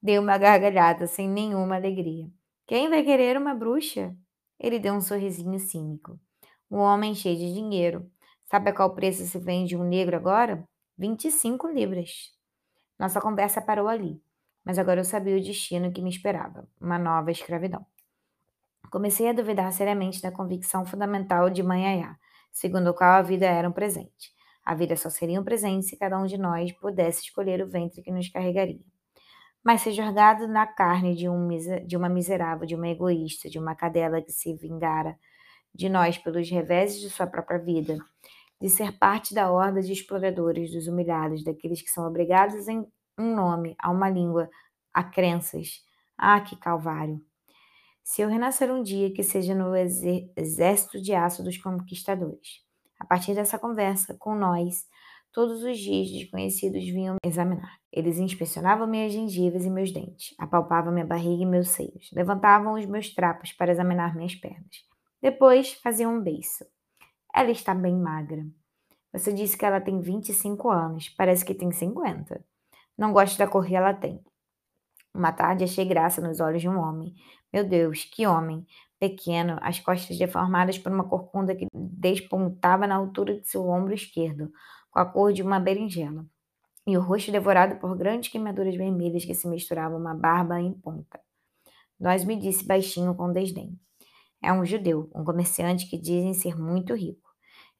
Dei 0.02 0.18
uma 0.18 0.36
gargalhada 0.36 1.06
sem 1.06 1.28
nenhuma 1.28 1.76
alegria. 1.76 2.26
Quem 2.66 2.88
vai 2.88 3.04
querer 3.04 3.36
uma 3.36 3.54
bruxa? 3.54 4.16
Ele 4.58 4.80
deu 4.80 4.94
um 4.94 5.00
sorrisinho 5.00 5.60
cínico. 5.60 6.18
Um 6.68 6.78
homem 6.78 7.14
cheio 7.14 7.38
de 7.38 7.54
dinheiro. 7.54 8.10
Sabe 8.50 8.70
a 8.70 8.74
qual 8.74 8.92
preço 8.92 9.24
se 9.24 9.38
vende 9.38 9.76
um 9.76 9.84
negro 9.84 10.16
agora? 10.16 10.64
25 10.98 11.68
libras. 11.68 12.32
Nossa 12.98 13.20
conversa 13.20 13.62
parou 13.62 13.86
ali, 13.86 14.20
mas 14.64 14.76
agora 14.76 14.98
eu 14.98 15.04
sabia 15.04 15.36
o 15.36 15.40
destino 15.40 15.92
que 15.92 16.02
me 16.02 16.10
esperava: 16.10 16.66
uma 16.80 16.98
nova 16.98 17.30
escravidão. 17.30 17.86
Comecei 18.90 19.28
a 19.28 19.32
duvidar 19.32 19.72
seriamente 19.72 20.20
da 20.20 20.32
convicção 20.32 20.84
fundamental 20.84 21.48
de 21.48 21.62
Manhaiá, 21.62 22.16
segundo 22.50 22.90
a 22.90 22.92
qual 22.92 23.12
a 23.12 23.22
vida 23.22 23.46
era 23.46 23.68
um 23.68 23.72
presente. 23.72 24.34
A 24.64 24.74
vida 24.74 24.96
só 24.96 25.08
seria 25.08 25.40
um 25.40 25.44
presente 25.44 25.86
se 25.86 25.96
cada 25.96 26.18
um 26.18 26.26
de 26.26 26.36
nós 26.36 26.72
pudesse 26.72 27.22
escolher 27.22 27.62
o 27.62 27.68
ventre 27.68 28.02
que 28.02 28.10
nos 28.10 28.28
carregaria. 28.28 28.80
Mas 29.62 29.82
ser 29.82 29.92
jogado 29.92 30.48
na 30.48 30.66
carne 30.66 31.14
de, 31.14 31.28
um, 31.28 31.46
de 31.86 31.96
uma 31.96 32.08
miserável, 32.08 32.66
de 32.66 32.74
uma 32.74 32.88
egoísta, 32.88 33.48
de 33.48 33.60
uma 33.60 33.76
cadela 33.76 34.20
que 34.20 34.32
se 34.32 34.52
vingara 34.54 35.16
de 35.72 35.88
nós 35.88 36.18
pelos 36.18 36.50
reveses 36.50 37.00
de 37.00 37.10
sua 37.10 37.28
própria 37.28 37.58
vida, 37.58 37.96
de 38.60 38.68
ser 38.68 38.98
parte 38.98 39.34
da 39.34 39.50
horda 39.50 39.80
de 39.80 39.92
exploradores, 39.92 40.72
dos 40.72 40.86
humilhados, 40.86 41.42
daqueles 41.42 41.80
que 41.82 41.90
são 41.90 42.06
obrigados 42.06 42.68
em 42.68 42.86
um 43.18 43.34
nome, 43.34 43.74
a 43.78 43.90
uma 43.90 44.08
língua, 44.08 44.48
a 44.92 45.02
crenças. 45.02 45.82
Ah, 46.16 46.40
que 46.40 46.56
calvário! 46.56 47.20
Se 48.02 48.22
eu 48.22 48.28
renascer 48.28 48.72
um 48.72 48.82
dia, 48.82 49.12
que 49.12 49.22
seja 49.22 49.54
no 49.54 49.74
exército 49.76 51.00
de 51.00 51.14
aço 51.14 51.42
dos 51.44 51.56
conquistadores. 51.56 52.64
A 52.98 53.04
partir 53.04 53.34
dessa 53.34 53.58
conversa 53.58 54.14
com 54.18 54.34
nós, 54.34 54.84
todos 55.32 55.62
os 55.62 55.78
dias 55.78 56.10
desconhecidos 56.10 56.84
vinham 56.84 57.14
me 57.14 57.30
examinar. 57.30 57.78
Eles 57.92 58.18
inspecionavam 58.18 58.86
minhas 58.86 59.12
gengivas 59.12 59.64
e 59.64 59.70
meus 59.70 59.92
dentes, 59.92 60.34
apalpavam 60.38 60.92
minha 60.92 61.06
barriga 61.06 61.42
e 61.42 61.46
meus 61.46 61.68
seios, 61.68 62.10
levantavam 62.12 62.74
os 62.74 62.84
meus 62.84 63.14
trapos 63.14 63.52
para 63.52 63.72
examinar 63.72 64.14
minhas 64.14 64.34
pernas. 64.34 64.84
Depois 65.22 65.72
faziam 65.74 66.14
um 66.14 66.20
beiço. 66.20 66.64
Ela 67.34 67.50
está 67.50 67.74
bem 67.74 67.96
magra. 67.96 68.44
Você 69.12 69.32
disse 69.32 69.56
que 69.56 69.64
ela 69.64 69.80
tem 69.80 70.00
25 70.00 70.70
anos, 70.70 71.08
parece 71.08 71.44
que 71.44 71.54
tem 71.54 71.70
50. 71.70 72.44
Não 72.96 73.12
gosto 73.12 73.38
da 73.38 73.46
cor 73.46 73.66
que 73.66 73.74
ela 73.74 73.94
tem. 73.94 74.22
Uma 75.12 75.32
tarde 75.32 75.64
achei 75.64 75.84
graça 75.84 76.20
nos 76.20 76.38
olhos 76.38 76.60
de 76.60 76.68
um 76.68 76.78
homem. 76.78 77.14
Meu 77.52 77.66
Deus, 77.66 78.04
que 78.04 78.26
homem! 78.26 78.64
Pequeno, 79.00 79.58
as 79.62 79.80
costas 79.80 80.18
deformadas 80.18 80.78
por 80.78 80.92
uma 80.92 81.04
corcunda 81.08 81.56
que 81.56 81.66
despontava 81.72 82.86
na 82.86 82.96
altura 82.96 83.40
de 83.40 83.48
seu 83.48 83.66
ombro 83.66 83.94
esquerdo, 83.94 84.52
com 84.90 84.98
a 84.98 85.06
cor 85.06 85.32
de 85.32 85.42
uma 85.42 85.58
berinjela, 85.58 86.26
e 86.86 86.98
o 86.98 87.00
rosto 87.00 87.32
devorado 87.32 87.76
por 87.76 87.96
grandes 87.96 88.30
queimaduras 88.30 88.76
vermelhas 88.76 89.24
que 89.24 89.34
se 89.34 89.48
misturavam 89.48 89.98
uma 89.98 90.14
barba 90.14 90.60
em 90.60 90.72
ponta. 90.72 91.18
Nós 91.98 92.24
me 92.24 92.36
disse 92.36 92.66
baixinho 92.66 93.14
com 93.14 93.32
desdém. 93.32 93.78
É 94.42 94.52
um 94.52 94.64
judeu, 94.64 95.10
um 95.14 95.24
comerciante 95.24 95.86
que 95.86 95.98
dizem 95.98 96.34
ser 96.34 96.58
muito 96.58 96.94
rico. 96.94 97.30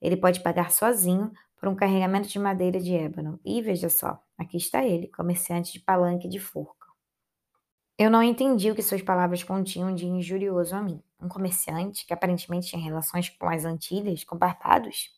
Ele 0.01 0.17
pode 0.17 0.41
pagar 0.41 0.71
sozinho 0.71 1.31
por 1.59 1.69
um 1.69 1.75
carregamento 1.75 2.29
de 2.29 2.39
madeira 2.39 2.81
de 2.81 2.95
ébano. 2.95 3.39
E 3.45 3.61
veja 3.61 3.89
só, 3.89 4.19
aqui 4.39 4.57
está 4.57 4.85
ele, 4.85 5.09
comerciante 5.09 5.73
de 5.73 5.81
palanque 5.81 6.29
de 6.29 6.39
forca. 6.39 6.81
Eu 7.99 8.11
não 8.11 8.23
entendi 8.23 8.71
o 8.71 8.75
que 8.75 8.83
suas 8.83 9.03
palavras 9.03 9.43
continham 9.43 9.95
de 9.95 10.07
injurioso 10.07 10.75
a 10.75 10.81
mim. 10.83 11.03
Um 11.21 11.29
comerciante 11.29 12.07
que 12.07 12.15
aparentemente 12.15 12.69
tinha 12.69 12.83
relações 12.83 13.29
com 13.29 13.47
as 13.47 13.67
Antilhas, 13.67 14.25
com 14.25 14.39
Barbados? 14.39 15.11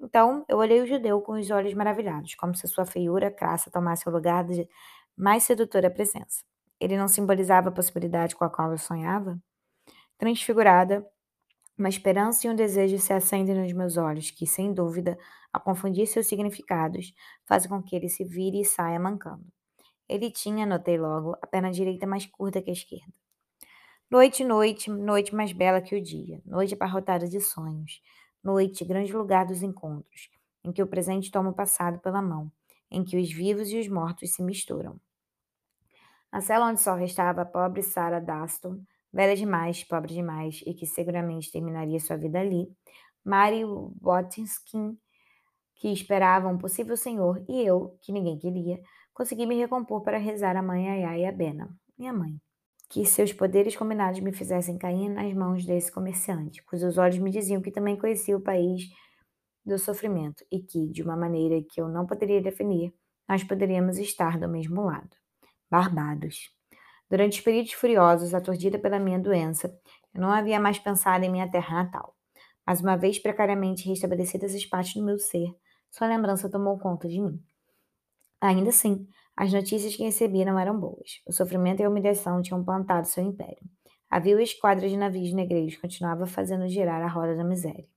Então, 0.00 0.44
eu 0.48 0.58
olhei 0.58 0.80
o 0.80 0.86
judeu 0.86 1.20
com 1.20 1.32
os 1.32 1.50
olhos 1.50 1.74
maravilhados, 1.74 2.36
como 2.36 2.54
se 2.54 2.68
sua 2.68 2.86
feiura 2.86 3.30
crassa 3.32 3.70
tomasse 3.70 4.08
o 4.08 4.12
lugar 4.12 4.44
de 4.44 4.68
mais 5.16 5.42
sedutora 5.42 5.90
presença. 5.90 6.44
Ele 6.78 6.96
não 6.96 7.08
simbolizava 7.08 7.68
a 7.68 7.72
possibilidade 7.72 8.36
com 8.36 8.44
a 8.44 8.48
qual 8.48 8.70
eu 8.70 8.78
sonhava? 8.78 9.36
Transfigurada, 10.20 11.10
uma 11.78 11.88
esperança 11.88 12.46
e 12.46 12.50
um 12.50 12.54
desejo 12.54 12.98
se 12.98 13.10
acendem 13.10 13.54
nos 13.54 13.72
meus 13.72 13.96
olhos, 13.96 14.30
que, 14.30 14.46
sem 14.46 14.70
dúvida, 14.70 15.18
ao 15.50 15.62
confundir 15.62 16.06
seus 16.06 16.26
significados, 16.26 17.14
fazem 17.46 17.70
com 17.70 17.82
que 17.82 17.96
ele 17.96 18.06
se 18.06 18.22
vire 18.22 18.60
e 18.60 18.64
saia 18.66 19.00
mancando. 19.00 19.46
Ele 20.06 20.30
tinha, 20.30 20.66
notei 20.66 20.98
logo, 20.98 21.34
a 21.40 21.46
perna 21.46 21.70
direita 21.70 22.06
mais 22.06 22.26
curta 22.26 22.60
que 22.60 22.68
a 22.68 22.72
esquerda. 22.74 23.10
Noite, 24.10 24.44
noite, 24.44 24.90
noite 24.90 25.34
mais 25.34 25.52
bela 25.52 25.80
que 25.80 25.96
o 25.96 26.02
dia, 26.02 26.42
noite 26.44 26.74
abarrotada 26.74 27.26
de 27.26 27.40
sonhos, 27.40 28.02
noite, 28.44 28.84
grande 28.84 29.14
lugar 29.14 29.46
dos 29.46 29.62
encontros, 29.62 30.28
em 30.62 30.70
que 30.70 30.82
o 30.82 30.86
presente 30.86 31.30
toma 31.30 31.48
o 31.48 31.54
passado 31.54 31.98
pela 31.98 32.20
mão, 32.20 32.52
em 32.90 33.02
que 33.02 33.16
os 33.16 33.32
vivos 33.32 33.70
e 33.70 33.80
os 33.80 33.88
mortos 33.88 34.34
se 34.34 34.42
misturam. 34.42 35.00
A 36.30 36.42
cela 36.42 36.68
onde 36.68 36.82
só 36.82 36.94
restava 36.94 37.40
a 37.40 37.46
pobre 37.46 37.82
Sarah 37.82 38.20
Daston, 38.20 38.84
velha 39.12 39.36
demais, 39.36 39.84
pobre 39.84 40.14
demais, 40.14 40.62
e 40.66 40.74
que 40.74 40.86
seguramente 40.86 41.50
terminaria 41.50 41.98
sua 42.00 42.16
vida 42.16 42.40
ali, 42.40 42.68
Mary 43.24 43.62
Watkinskin, 44.00 44.96
que 45.76 45.88
esperava 45.88 46.48
um 46.48 46.58
possível 46.58 46.96
senhor, 46.96 47.42
e 47.48 47.60
eu, 47.62 47.98
que 48.02 48.12
ninguém 48.12 48.38
queria, 48.38 48.80
consegui 49.12 49.46
me 49.46 49.56
recompor 49.56 50.02
para 50.02 50.18
rezar 50.18 50.56
a 50.56 50.62
mãe 50.62 50.88
Ayá 50.88 51.18
e 51.18 51.26
a 51.26 51.32
Bena, 51.32 51.68
minha 51.98 52.12
mãe. 52.12 52.36
Que 52.88 53.04
seus 53.06 53.32
poderes 53.32 53.76
combinados 53.76 54.20
me 54.20 54.32
fizessem 54.32 54.76
cair 54.76 55.08
nas 55.08 55.32
mãos 55.32 55.64
desse 55.64 55.92
comerciante, 55.92 56.62
cujos 56.64 56.98
olhos 56.98 57.18
me 57.18 57.30
diziam 57.30 57.62
que 57.62 57.70
também 57.70 57.96
conhecia 57.96 58.36
o 58.36 58.40
país 58.40 58.88
do 59.64 59.78
sofrimento 59.78 60.44
e 60.50 60.60
que, 60.60 60.88
de 60.88 61.02
uma 61.02 61.16
maneira 61.16 61.62
que 61.70 61.80
eu 61.80 61.88
não 61.88 62.06
poderia 62.06 62.42
definir, 62.42 62.92
nós 63.28 63.44
poderíamos 63.44 63.96
estar 63.98 64.38
do 64.38 64.48
mesmo 64.48 64.82
lado. 64.82 65.16
Barbados. 65.70 66.50
Durante 67.10 67.38
os 67.38 67.44
períodos 67.44 67.72
furiosos, 67.72 68.32
aturdida 68.32 68.78
pela 68.78 69.00
minha 69.00 69.18
doença, 69.18 69.76
eu 70.14 70.20
não 70.20 70.30
havia 70.30 70.60
mais 70.60 70.78
pensado 70.78 71.24
em 71.24 71.30
minha 71.30 71.50
terra 71.50 71.82
natal. 71.82 72.14
Mas 72.64 72.80
uma 72.80 72.96
vez 72.96 73.18
precariamente 73.18 73.88
restabelecidas 73.88 74.54
as 74.54 74.64
partes 74.64 74.94
do 74.94 75.04
meu 75.04 75.18
ser, 75.18 75.48
sua 75.90 76.06
lembrança 76.06 76.48
tomou 76.48 76.78
conta 76.78 77.08
de 77.08 77.20
mim. 77.20 77.42
Ainda 78.40 78.70
assim, 78.70 79.08
as 79.36 79.52
notícias 79.52 79.96
que 79.96 80.04
recebi 80.04 80.44
não 80.44 80.58
eram 80.58 80.78
boas. 80.78 81.20
O 81.26 81.32
sofrimento 81.32 81.80
e 81.80 81.84
a 81.84 81.88
humilhação 81.88 82.40
tinham 82.40 82.64
plantado 82.64 83.08
seu 83.08 83.24
império. 83.24 83.68
A 84.08 84.20
vil 84.20 84.38
esquadra 84.38 84.88
de 84.88 84.96
navios 84.96 85.32
negreiros 85.32 85.76
continuava 85.76 86.26
fazendo 86.26 86.68
girar 86.68 87.02
a 87.02 87.08
roda 87.08 87.34
da 87.34 87.44
miséria. 87.44 87.88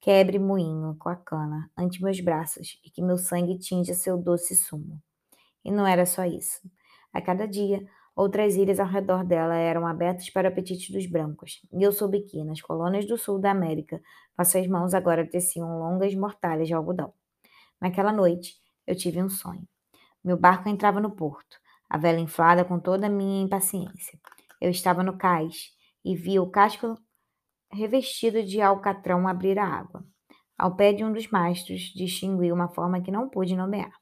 Quebre 0.00 0.38
moinho 0.38 0.96
com 0.98 1.08
a 1.08 1.16
cana 1.16 1.70
ante 1.76 2.02
meus 2.02 2.20
braços 2.20 2.80
e 2.84 2.90
que 2.90 3.02
meu 3.02 3.18
sangue 3.18 3.58
tinja 3.58 3.92
seu 3.94 4.16
doce 4.16 4.54
sumo. 4.54 5.02
E 5.64 5.70
não 5.70 5.86
era 5.86 6.06
só 6.06 6.24
isso. 6.24 6.60
A 7.12 7.20
cada 7.20 7.46
dia, 7.46 7.86
outras 8.16 8.56
ilhas 8.56 8.80
ao 8.80 8.86
redor 8.86 9.22
dela 9.22 9.54
eram 9.54 9.86
abertas 9.86 10.30
para 10.30 10.48
o 10.48 10.52
apetite 10.52 10.90
dos 10.90 11.04
brancos, 11.06 11.60
e 11.70 11.82
eu 11.82 11.92
soube 11.92 12.22
que, 12.22 12.42
nas 12.42 12.62
colônias 12.62 13.06
do 13.06 13.18
sul 13.18 13.38
da 13.38 13.50
América, 13.50 14.00
nossas 14.36 14.66
mãos 14.66 14.94
agora 14.94 15.28
teciam 15.28 15.78
longas 15.78 16.14
mortalhas 16.14 16.66
de 16.66 16.72
algodão. 16.72 17.12
Naquela 17.78 18.12
noite, 18.12 18.54
eu 18.86 18.96
tive 18.96 19.22
um 19.22 19.28
sonho. 19.28 19.68
Meu 20.24 20.38
barco 20.38 20.68
entrava 20.68 20.98
no 20.98 21.10
porto, 21.10 21.58
a 21.90 21.98
vela 21.98 22.18
inflada 22.18 22.64
com 22.64 22.80
toda 22.80 23.06
a 23.06 23.10
minha 23.10 23.44
impaciência. 23.44 24.18
Eu 24.60 24.70
estava 24.70 25.02
no 25.02 25.18
cais 25.18 25.72
e 26.02 26.16
via 26.16 26.42
o 26.42 26.50
casco 26.50 26.96
revestido 27.70 28.42
de 28.42 28.60
alcatrão 28.62 29.28
abrir 29.28 29.58
a 29.58 29.66
água. 29.66 30.02
Ao 30.58 30.74
pé 30.74 30.92
de 30.92 31.04
um 31.04 31.12
dos 31.12 31.28
mastros, 31.28 31.92
distingui 31.94 32.50
uma 32.50 32.68
forma 32.68 33.02
que 33.02 33.10
não 33.10 33.28
pude 33.28 33.54
nomear. 33.54 33.92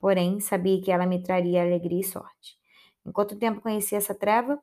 Porém, 0.00 0.40
sabia 0.40 0.80
que 0.82 0.90
ela 0.90 1.06
me 1.06 1.22
traria 1.22 1.62
alegria 1.62 2.00
e 2.00 2.04
sorte. 2.04 2.59
Em 3.06 3.12
quanto 3.12 3.36
tempo 3.36 3.60
conhecia 3.60 3.98
essa 3.98 4.14
treva? 4.14 4.58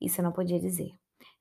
Isso 0.00 0.20
eu 0.20 0.24
não 0.24 0.32
podia 0.32 0.58
dizer. 0.58 0.90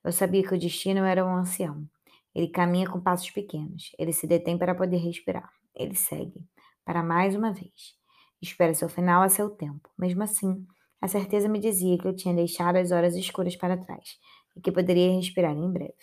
Eu 0.04 0.12
sabia 0.12 0.44
que 0.44 0.54
o 0.54 0.60
destino 0.60 1.04
era 1.04 1.26
um 1.26 1.36
ancião. 1.36 1.88
Ele 2.34 2.48
caminha 2.48 2.90
com 2.90 3.00
passos 3.00 3.30
pequenos. 3.32 3.92
Ele 3.98 4.14
se 4.14 4.28
detém 4.28 4.58
para 4.58 4.76
poder 4.76 4.98
respirar. 4.98 5.52
Ele 5.76 5.96
segue. 5.96 6.44
Para 6.86 7.04
mais 7.04 7.36
uma 7.36 7.54
vez. 7.54 7.96
Espera 8.42 8.74
seu 8.74 8.90
final 8.90 9.22
a 9.22 9.30
seu 9.30 9.50
tempo. 9.50 9.90
Mesmo 9.98 10.24
assim, 10.24 10.66
a 11.00 11.08
certeza 11.08 11.48
me 11.48 11.60
dizia 11.60 11.98
que 11.98 12.08
eu 12.08 12.16
tinha 12.16 12.34
deixado 12.34 12.78
as 12.78 12.92
horas 12.92 13.16
escuras 13.16 13.56
para 13.56 13.78
trás 13.78 14.18
e 14.56 14.62
que 14.62 14.72
poderia 14.72 15.14
respirar 15.14 15.52
em 15.52 15.72
breve. 15.72 15.94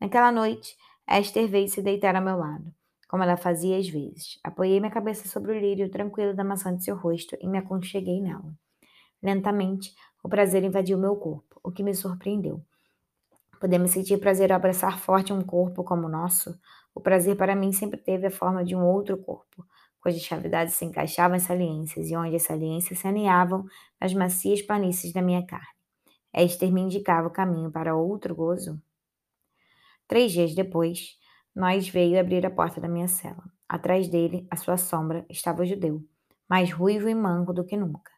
Naquela 0.00 0.30
noite, 0.30 0.76
Esther 1.08 1.48
veio 1.48 1.68
se 1.68 1.82
deitar 1.82 2.14
ao 2.14 2.22
meu 2.22 2.36
lado, 2.36 2.72
como 3.08 3.22
ela 3.22 3.36
fazia 3.36 3.78
às 3.78 3.88
vezes. 3.88 4.38
Apoiei 4.44 4.78
minha 4.78 4.92
cabeça 4.92 5.28
sobre 5.28 5.52
o 5.52 5.58
lírio 5.58 5.90
tranquilo 5.90 6.34
da 6.34 6.44
maçã 6.44 6.74
de 6.74 6.84
seu 6.84 6.96
rosto 6.96 7.36
e 7.40 7.48
me 7.48 7.58
aconcheguei 7.58 8.20
nela. 8.20 8.54
Lentamente, 9.22 9.94
o 10.22 10.28
prazer 10.28 10.62
invadiu 10.62 10.98
meu 10.98 11.16
corpo, 11.16 11.60
o 11.62 11.70
que 11.70 11.82
me 11.82 11.94
surpreendeu. 11.94 12.62
Podemos 13.60 13.90
sentir 13.90 14.18
prazer 14.18 14.52
ao 14.52 14.56
abraçar 14.56 15.00
forte 15.00 15.32
um 15.32 15.42
corpo 15.42 15.82
como 15.82 16.06
o 16.06 16.10
nosso? 16.10 16.58
O 16.94 17.00
prazer 17.00 17.36
para 17.36 17.56
mim 17.56 17.72
sempre 17.72 17.98
teve 17.98 18.26
a 18.26 18.30
forma 18.30 18.64
de 18.64 18.76
um 18.76 18.84
outro 18.84 19.16
corpo, 19.18 19.66
cujas 20.00 20.26
cavidades 20.26 20.74
se 20.74 20.84
encaixavam 20.84 21.36
em 21.36 21.40
saliências 21.40 22.08
e 22.08 22.16
onde 22.16 22.36
as 22.36 22.42
saliências 22.42 23.00
se 23.00 23.08
aninhavam 23.08 23.64
nas 24.00 24.14
macias 24.14 24.62
planícies 24.62 25.12
da 25.12 25.20
minha 25.20 25.44
carne. 25.44 25.66
Esther 26.32 26.72
me 26.72 26.80
indicava 26.80 27.26
o 27.26 27.32
caminho 27.32 27.70
para 27.70 27.96
outro 27.96 28.34
gozo? 28.34 28.80
Três 30.06 30.32
dias 30.32 30.54
depois, 30.54 31.18
nós 31.54 31.88
veio 31.88 32.20
abrir 32.20 32.46
a 32.46 32.50
porta 32.50 32.80
da 32.80 32.88
minha 32.88 33.08
cela. 33.08 33.42
Atrás 33.68 34.08
dele, 34.08 34.46
à 34.50 34.56
sua 34.56 34.76
sombra, 34.76 35.26
estava 35.28 35.62
o 35.62 35.66
judeu, 35.66 36.02
mais 36.48 36.72
ruivo 36.72 37.08
e 37.08 37.14
manco 37.14 37.52
do 37.52 37.64
que 37.64 37.76
nunca. 37.76 38.17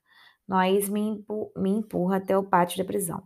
Nós 0.51 0.89
me, 0.89 1.25
me 1.57 1.71
empurra 1.71 2.17
até 2.17 2.37
o 2.37 2.43
pátio 2.43 2.77
da 2.77 2.85
prisão. 2.85 3.23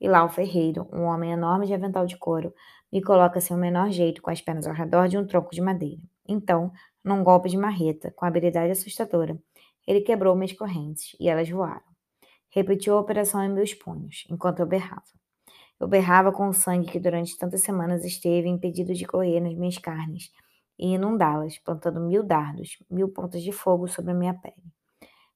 E 0.00 0.08
lá 0.08 0.24
o 0.24 0.28
ferreiro, 0.28 0.88
um 0.92 1.02
homem 1.02 1.32
enorme 1.32 1.66
de 1.66 1.74
avental 1.74 2.06
de 2.06 2.16
couro, 2.16 2.54
me 2.92 3.02
coloca 3.02 3.40
sem 3.40 3.56
o 3.56 3.58
menor 3.58 3.90
jeito 3.90 4.22
com 4.22 4.30
as 4.30 4.40
pernas 4.40 4.64
ao 4.64 4.72
redor 4.72 5.08
de 5.08 5.18
um 5.18 5.26
tronco 5.26 5.50
de 5.50 5.60
madeira. 5.60 6.00
Então, 6.28 6.70
num 7.04 7.24
golpe 7.24 7.48
de 7.48 7.56
marreta, 7.56 8.12
com 8.14 8.24
habilidade 8.24 8.70
assustadora, 8.70 9.36
ele 9.88 10.02
quebrou 10.02 10.36
minhas 10.36 10.52
correntes 10.52 11.16
e 11.18 11.28
elas 11.28 11.50
voaram. 11.50 11.82
Repetiu 12.48 12.96
a 12.96 13.00
operação 13.00 13.42
em 13.42 13.48
meus 13.48 13.74
punhos, 13.74 14.24
enquanto 14.30 14.60
eu 14.60 14.66
berrava. 14.66 15.02
Eu 15.80 15.88
berrava 15.88 16.30
com 16.30 16.46
o 16.46 16.52
sangue 16.52 16.92
que 16.92 17.00
durante 17.00 17.36
tantas 17.36 17.62
semanas 17.62 18.04
esteve 18.04 18.46
impedido 18.46 18.94
de 18.94 19.04
correr 19.04 19.40
nas 19.40 19.54
minhas 19.54 19.78
carnes 19.78 20.30
e 20.78 20.94
inundá-las, 20.94 21.58
plantando 21.58 22.00
mil 22.00 22.22
dardos, 22.22 22.78
mil 22.88 23.08
pontas 23.08 23.42
de 23.42 23.50
fogo 23.50 23.88
sobre 23.88 24.12
a 24.12 24.14
minha 24.14 24.34
pele. 24.34 24.62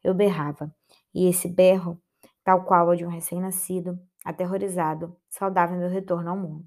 Eu 0.04 0.14
berrava, 0.14 0.72
e 1.14 1.28
esse 1.28 1.48
berro, 1.48 2.00
tal 2.44 2.64
qual 2.64 2.88
o 2.88 2.96
de 2.96 3.04
um 3.04 3.08
recém-nascido, 3.08 3.98
aterrorizado, 4.24 5.16
saudava 5.28 5.74
meu 5.74 5.88
retorno 5.88 6.30
ao 6.30 6.36
mundo. 6.36 6.66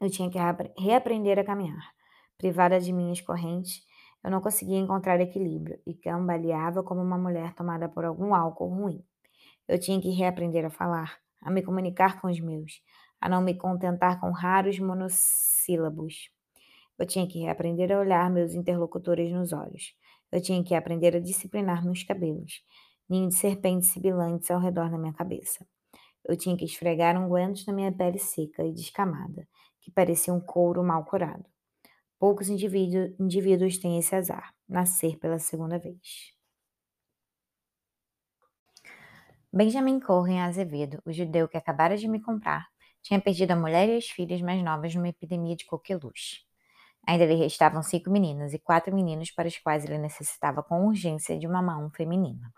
Eu 0.00 0.10
tinha 0.10 0.30
que 0.30 0.38
reaprender 0.78 1.38
a 1.38 1.44
caminhar. 1.44 1.92
Privada 2.36 2.80
de 2.80 2.92
minhas 2.92 3.20
correntes, 3.20 3.82
eu 4.22 4.30
não 4.30 4.40
conseguia 4.40 4.78
encontrar 4.78 5.20
equilíbrio 5.20 5.78
e 5.86 5.94
cambaleava 5.94 6.82
como 6.82 7.00
uma 7.00 7.18
mulher 7.18 7.54
tomada 7.54 7.88
por 7.88 8.04
algum 8.04 8.34
álcool 8.34 8.68
ruim. 8.68 9.04
Eu 9.68 9.78
tinha 9.78 10.00
que 10.00 10.10
reaprender 10.10 10.64
a 10.64 10.70
falar, 10.70 11.18
a 11.40 11.50
me 11.50 11.62
comunicar 11.62 12.20
com 12.20 12.28
os 12.28 12.40
meus, 12.40 12.82
a 13.20 13.28
não 13.28 13.40
me 13.40 13.54
contentar 13.54 14.20
com 14.20 14.30
raros 14.30 14.78
monossílabos. 14.78 16.30
Eu 16.98 17.06
tinha 17.06 17.26
que 17.26 17.40
reaprender 17.40 17.92
a 17.92 17.98
olhar 17.98 18.30
meus 18.30 18.54
interlocutores 18.54 19.32
nos 19.32 19.52
olhos. 19.52 19.94
Eu 20.30 20.40
tinha 20.40 20.62
que 20.62 20.74
aprender 20.74 21.16
a 21.16 21.20
disciplinar 21.20 21.84
meus 21.84 22.02
cabelos, 22.02 22.62
ninho 23.08 23.28
de 23.28 23.34
serpentes 23.34 23.90
sibilantes 23.90 24.50
ao 24.50 24.60
redor 24.60 24.90
da 24.90 24.98
minha 24.98 25.12
cabeça. 25.12 25.66
Eu 26.24 26.36
tinha 26.36 26.56
que 26.56 26.64
esfregar 26.64 27.16
ungüentos 27.20 27.66
na 27.66 27.72
minha 27.72 27.92
pele 27.92 28.18
seca 28.18 28.64
e 28.64 28.72
descamada, 28.72 29.46
que 29.80 29.90
parecia 29.90 30.32
um 30.32 30.40
couro 30.40 30.82
mal 30.82 31.04
curado. 31.04 31.44
Poucos 32.18 32.48
indivíduos, 32.48 33.14
indivíduos 33.20 33.78
têm 33.78 33.98
esse 33.98 34.14
azar, 34.14 34.54
nascer 34.68 35.18
pela 35.18 35.38
segunda 35.38 35.78
vez. 35.78 36.32
Benjamin 39.52 40.00
Corren 40.00 40.40
Azevedo, 40.40 41.00
o 41.04 41.12
judeu 41.12 41.46
que 41.46 41.56
acabara 41.56 41.96
de 41.96 42.08
me 42.08 42.20
comprar, 42.20 42.66
tinha 43.02 43.20
perdido 43.20 43.52
a 43.52 43.56
mulher 43.56 43.88
e 43.88 43.96
as 43.96 44.06
filhas 44.06 44.40
mais 44.40 44.62
novas 44.64 44.94
numa 44.94 45.08
epidemia 45.08 45.54
de 45.54 45.66
coqueluche. 45.66 46.40
Ainda 47.06 47.26
lhe 47.26 47.34
restavam 47.34 47.82
cinco 47.82 48.10
meninas 48.10 48.54
e 48.54 48.58
quatro 48.58 48.94
meninos 48.94 49.30
para 49.30 49.46
os 49.46 49.58
quais 49.58 49.84
ele 49.84 49.98
necessitava 49.98 50.62
com 50.62 50.86
urgência 50.86 51.38
de 51.38 51.46
uma 51.46 51.60
mão 51.60 51.90
feminina. 51.90 52.52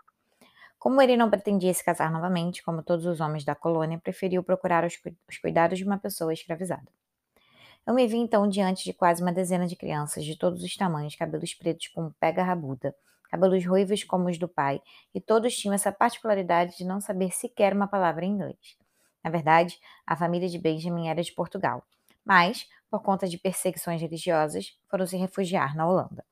Como 0.87 1.01
ele 1.01 1.17
não 1.17 1.29
pretendia 1.29 1.73
se 1.73 1.83
casar 1.83 2.09
novamente, 2.09 2.63
como 2.63 2.81
todos 2.81 3.05
os 3.05 3.19
homens 3.19 3.43
da 3.43 3.53
colônia, 3.53 3.99
preferiu 3.99 4.41
procurar 4.41 4.85
os, 4.85 4.97
os 5.27 5.37
cuidados 5.37 5.77
de 5.77 5.83
uma 5.83 5.97
pessoa 5.97 6.31
escravizada. 6.31 6.87
Eu 7.85 7.93
me 7.93 8.07
vi 8.07 8.15
então 8.15 8.47
diante 8.47 8.85
de 8.85 8.93
quase 8.93 9.21
uma 9.21 9.33
dezena 9.33 9.67
de 9.67 9.75
crianças 9.75 10.23
de 10.23 10.37
todos 10.37 10.63
os 10.63 10.77
tamanhos, 10.77 11.13
cabelos 11.13 11.53
pretos 11.53 11.89
como 11.89 12.15
pega 12.21 12.41
rabuda, 12.41 12.95
cabelos 13.29 13.65
ruivos 13.65 14.05
como 14.05 14.29
os 14.29 14.37
do 14.37 14.47
pai, 14.47 14.81
e 15.13 15.19
todos 15.19 15.57
tinham 15.57 15.73
essa 15.73 15.91
particularidade 15.91 16.77
de 16.77 16.85
não 16.85 17.01
saber 17.01 17.33
sequer 17.33 17.73
uma 17.73 17.89
palavra 17.89 18.23
em 18.23 18.31
inglês. 18.31 18.77
Na 19.21 19.29
verdade, 19.29 19.77
a 20.05 20.15
família 20.15 20.47
de 20.47 20.57
Benjamin 20.57 21.09
era 21.09 21.21
de 21.21 21.33
Portugal, 21.33 21.83
mas, 22.23 22.65
por 22.89 23.01
conta 23.01 23.27
de 23.27 23.37
perseguições 23.37 24.01
religiosas, 24.01 24.79
foram 24.89 25.05
se 25.05 25.17
refugiar 25.17 25.75
na 25.75 25.85
Holanda. 25.85 26.23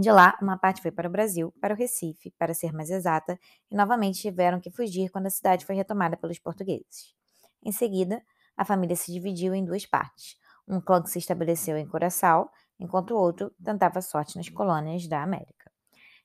De 0.00 0.12
lá, 0.12 0.38
uma 0.40 0.56
parte 0.56 0.80
foi 0.80 0.92
para 0.92 1.08
o 1.08 1.10
Brasil, 1.10 1.52
para 1.60 1.74
o 1.74 1.76
Recife, 1.76 2.30
para 2.38 2.54
ser 2.54 2.72
mais 2.72 2.88
exata, 2.88 3.36
e 3.68 3.74
novamente 3.74 4.20
tiveram 4.20 4.60
que 4.60 4.70
fugir 4.70 5.10
quando 5.10 5.26
a 5.26 5.30
cidade 5.30 5.66
foi 5.66 5.74
retomada 5.74 6.16
pelos 6.16 6.38
portugueses. 6.38 7.16
Em 7.64 7.72
seguida, 7.72 8.22
a 8.56 8.64
família 8.64 8.94
se 8.94 9.12
dividiu 9.12 9.52
em 9.56 9.64
duas 9.64 9.84
partes. 9.86 10.36
Um 10.68 10.80
clã 10.80 11.02
que 11.02 11.10
se 11.10 11.18
estabeleceu 11.18 11.76
em 11.76 11.84
Curaçao, 11.84 12.48
enquanto 12.78 13.10
o 13.10 13.18
outro 13.18 13.50
tentava 13.60 14.00
sorte 14.00 14.36
nas 14.36 14.48
colônias 14.48 15.08
da 15.08 15.20
América. 15.20 15.68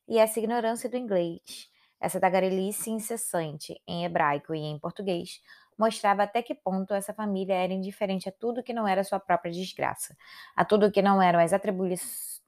E 0.08 0.20
essa 0.20 0.38
ignorância 0.38 0.88
do 0.88 0.96
inglês, 0.96 1.68
essa 2.00 2.20
tagarelice 2.20 2.92
incessante 2.92 3.82
em 3.88 4.06
hebraico 4.06 4.54
e 4.54 4.60
em 4.60 4.78
português, 4.78 5.42
mostrava 5.80 6.22
até 6.22 6.44
que 6.44 6.54
ponto 6.54 6.94
essa 6.94 7.12
família 7.12 7.56
era 7.56 7.74
indiferente 7.74 8.30
a 8.30 8.32
tudo 8.32 8.62
que 8.62 8.72
não 8.72 8.88
era 8.88 9.04
sua 9.04 9.20
própria 9.20 9.52
desgraça, 9.52 10.16
a 10.56 10.64
tudo 10.64 10.92
que 10.92 11.02
não 11.02 11.20
eram 11.20 11.40
as 11.40 11.54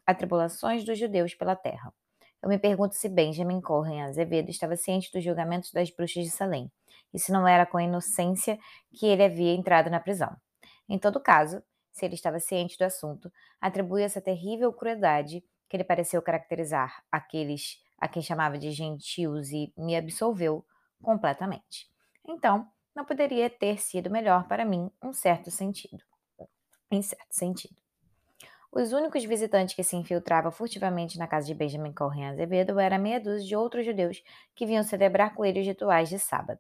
atribulações 0.06 0.84
dos 0.84 0.98
judeus 0.98 1.34
pela 1.34 1.56
terra. 1.56 1.94
Eu 2.42 2.50
me 2.50 2.58
pergunto 2.58 2.96
se 2.96 3.10
Benjamin 3.10 3.60
Corren 3.60 4.04
Azevedo 4.04 4.50
estava 4.50 4.76
ciente 4.76 5.12
dos 5.12 5.24
julgamentos 5.24 5.72
das 5.72 5.90
bruxas 5.90 6.24
de 6.24 6.30
Salem, 6.30 6.72
e 7.14 7.20
se 7.20 7.32
não 7.32 7.48
era 7.48 7.66
com 7.66 7.80
inocência 7.80 8.60
que 8.94 9.06
ele 9.06 9.24
havia 9.24 9.54
entrado 9.54 9.90
na 9.90 10.00
prisão. 10.00 10.36
Em 10.88 11.00
todo 11.00 11.20
caso, 11.20 11.64
se 11.92 12.06
ele 12.06 12.16
estava 12.16 12.40
ciente 12.40 12.78
do 12.78 12.84
assunto, 12.84 13.32
atribui 13.60 14.04
essa 14.04 14.22
terrível 14.22 14.72
crueldade 14.74 15.44
que 15.70 15.78
ele 15.78 15.84
pareceu 15.84 16.22
caracterizar 16.22 17.04
aqueles 17.12 17.82
a 17.98 18.08
quem 18.08 18.22
chamava 18.22 18.58
de 18.58 18.72
gentios 18.72 19.52
e 19.52 19.74
me 19.78 19.96
absolveu 19.96 20.66
completamente. 21.02 21.90
Então, 22.28 22.68
não 22.96 23.06
poderia 23.06 23.50
ter 23.50 23.80
sido 23.80 24.10
melhor 24.10 24.48
para 24.48 24.66
mim 24.66 24.92
um 25.02 25.14
certo 25.14 25.50
sentido. 25.50 26.04
Em 26.92 27.02
certo 27.02 27.32
sentido. 27.32 27.85
Os 28.78 28.92
únicos 28.92 29.24
visitantes 29.24 29.74
que 29.74 29.86
se 29.86 29.96
infiltravam 29.96 30.52
furtivamente 30.52 31.18
na 31.18 31.26
casa 31.26 31.48
de 31.48 31.54
Benjamin 31.54 31.94
Corren 31.94 32.26
Azevedo 32.26 32.78
era 32.78 33.00
meia 33.00 33.22
dúzia 33.22 33.48
de 33.48 33.56
outros 33.56 33.86
judeus 33.86 34.22
que 34.54 34.66
vinham 34.66 34.84
celebrar 34.84 35.34
com 35.34 35.46
ele 35.46 35.62
os 35.62 35.66
rituais 35.66 36.10
de 36.10 36.20
sábado. 36.20 36.60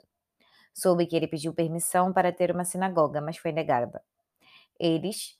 Soube 0.73 1.05
que 1.07 1.15
ele 1.17 1.27
pediu 1.27 1.53
permissão 1.53 2.13
para 2.13 2.31
ter 2.31 2.51
uma 2.51 2.63
sinagoga, 2.63 3.19
mas 3.19 3.35
foi 3.35 3.51
negada. 3.51 4.01
Eles 4.79 5.37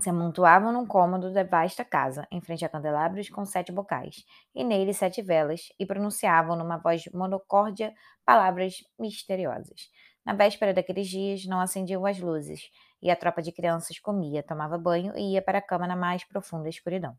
se 0.00 0.10
amontoavam 0.10 0.72
num 0.72 0.84
cômodo 0.84 1.32
da 1.32 1.44
vasta 1.44 1.84
casa, 1.84 2.26
em 2.28 2.40
frente 2.40 2.64
a 2.64 2.68
candelabros 2.68 3.28
com 3.30 3.44
sete 3.44 3.70
bocais, 3.70 4.24
e 4.52 4.64
nele 4.64 4.92
sete 4.92 5.22
velas, 5.22 5.72
e 5.78 5.86
pronunciavam 5.86 6.56
numa 6.56 6.78
voz 6.78 7.04
monocórdia 7.14 7.94
palavras 8.24 8.78
misteriosas. 8.98 9.88
Na 10.26 10.34
véspera 10.34 10.74
daqueles 10.74 11.06
dias, 11.06 11.46
não 11.46 11.60
acendiam 11.60 12.04
as 12.04 12.18
luzes, 12.18 12.68
e 13.02 13.10
a 13.10 13.16
tropa 13.16 13.42
de 13.42 13.52
crianças 13.52 13.98
comia, 13.98 14.42
tomava 14.42 14.78
banho 14.78 15.16
e 15.16 15.34
ia 15.34 15.42
para 15.42 15.58
a 15.58 15.62
cama 15.62 15.86
na 15.86 15.96
mais 15.96 16.24
profunda 16.24 16.68
escuridão. 16.68 17.16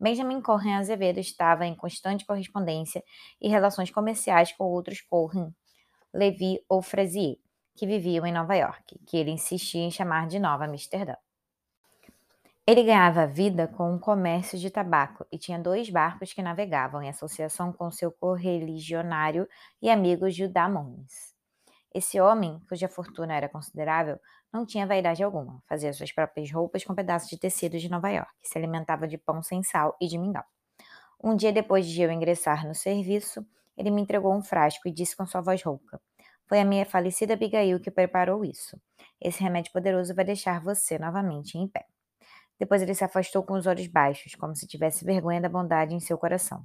Benjamin 0.00 0.40
Corrin 0.40 0.72
Azevedo 0.74 1.20
estava 1.20 1.64
em 1.64 1.74
constante 1.76 2.26
correspondência 2.26 3.04
e 3.40 3.48
relações 3.48 3.90
comerciais 3.90 4.52
com 4.52 4.64
outros 4.64 5.00
Corrin, 5.00 5.54
Levi 6.12 6.60
ou 6.68 6.82
Frazier, 6.82 7.36
que 7.76 7.86
viviam 7.86 8.26
em 8.26 8.32
Nova 8.32 8.54
York, 8.54 8.98
que 9.06 9.16
ele 9.16 9.30
insistia 9.30 9.82
em 9.82 9.90
chamar 9.90 10.26
de 10.26 10.38
Nova 10.38 10.64
Amsterdã. 10.64 11.14
Ele 12.64 12.84
ganhava 12.84 13.26
vida 13.26 13.66
com 13.66 13.92
um 13.92 13.98
comércio 13.98 14.56
de 14.56 14.70
tabaco 14.70 15.26
e 15.32 15.38
tinha 15.38 15.58
dois 15.58 15.90
barcos 15.90 16.32
que 16.32 16.42
navegavam 16.42 17.02
em 17.02 17.08
associação 17.08 17.72
com 17.72 17.90
seu 17.90 18.12
correligionário 18.12 19.48
e 19.80 19.90
amigo 19.90 20.30
Judá 20.30 20.68
Mons. 20.68 21.32
Esse 21.92 22.20
homem, 22.20 22.60
cuja 22.68 22.88
fortuna 22.88 23.34
era 23.34 23.48
considerável, 23.48 24.18
não 24.52 24.66
tinha 24.66 24.86
vaidade 24.86 25.22
alguma, 25.22 25.62
fazia 25.68 25.92
suas 25.92 26.12
próprias 26.12 26.50
roupas 26.50 26.84
com 26.84 26.94
pedaços 26.94 27.28
de 27.28 27.38
tecido 27.38 27.78
de 27.78 27.90
Nova 27.90 28.10
York, 28.10 28.30
se 28.42 28.58
alimentava 28.58 29.08
de 29.08 29.16
pão 29.16 29.42
sem 29.42 29.62
sal 29.62 29.96
e 30.00 30.06
de 30.06 30.18
mingau. 30.18 30.44
Um 31.22 31.34
dia 31.34 31.52
depois 31.52 31.86
de 31.86 32.02
eu 32.02 32.10
ingressar 32.10 32.66
no 32.66 32.74
serviço, 32.74 33.46
ele 33.76 33.90
me 33.90 34.02
entregou 34.02 34.34
um 34.34 34.42
frasco 34.42 34.88
e 34.88 34.92
disse 34.92 35.16
com 35.16 35.24
sua 35.24 35.40
voz 35.40 35.62
rouca: 35.62 36.00
foi 36.52 36.60
a 36.60 36.66
minha 36.66 36.84
falecida 36.84 37.32
Abigail 37.32 37.80
que 37.80 37.90
preparou 37.90 38.44
isso. 38.44 38.78
Esse 39.18 39.42
remédio 39.42 39.72
poderoso 39.72 40.14
vai 40.14 40.22
deixar 40.22 40.60
você 40.60 40.98
novamente 40.98 41.56
em 41.56 41.66
pé. 41.66 41.86
Depois 42.58 42.82
ele 42.82 42.94
se 42.94 43.02
afastou 43.02 43.42
com 43.42 43.54
os 43.54 43.66
olhos 43.66 43.86
baixos, 43.86 44.34
como 44.34 44.54
se 44.54 44.66
tivesse 44.66 45.02
vergonha 45.02 45.40
da 45.40 45.48
bondade 45.48 45.94
em 45.94 46.00
seu 46.00 46.18
coração. 46.18 46.62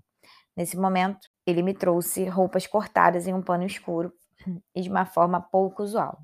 Nesse 0.57 0.75
momento, 0.75 1.29
ele 1.45 1.63
me 1.63 1.73
trouxe 1.73 2.25
roupas 2.25 2.67
cortadas 2.67 3.27
em 3.27 3.33
um 3.33 3.41
pano 3.41 3.63
escuro 3.63 4.11
e 4.75 4.81
de 4.81 4.89
uma 4.89 5.05
forma 5.05 5.39
pouco 5.39 5.83
usual. 5.83 6.19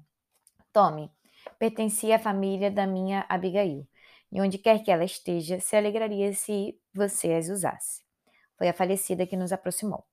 Tome, 0.73 1.09
pertencia 1.59 2.15
à 2.15 2.19
família 2.19 2.71
da 2.71 2.85
minha 2.87 3.25
Abigail, 3.29 3.87
e 4.31 4.41
onde 4.41 4.57
quer 4.57 4.83
que 4.83 4.91
ela 4.91 5.03
esteja, 5.03 5.59
se 5.59 5.75
alegraria 5.75 6.33
se 6.33 6.77
você 6.93 7.33
as 7.33 7.49
usasse. 7.49 8.03
Foi 8.57 8.67
a 8.67 8.73
falecida 8.73 9.27
que 9.27 9.37
nos 9.37 9.51
aproximou. 9.51 10.05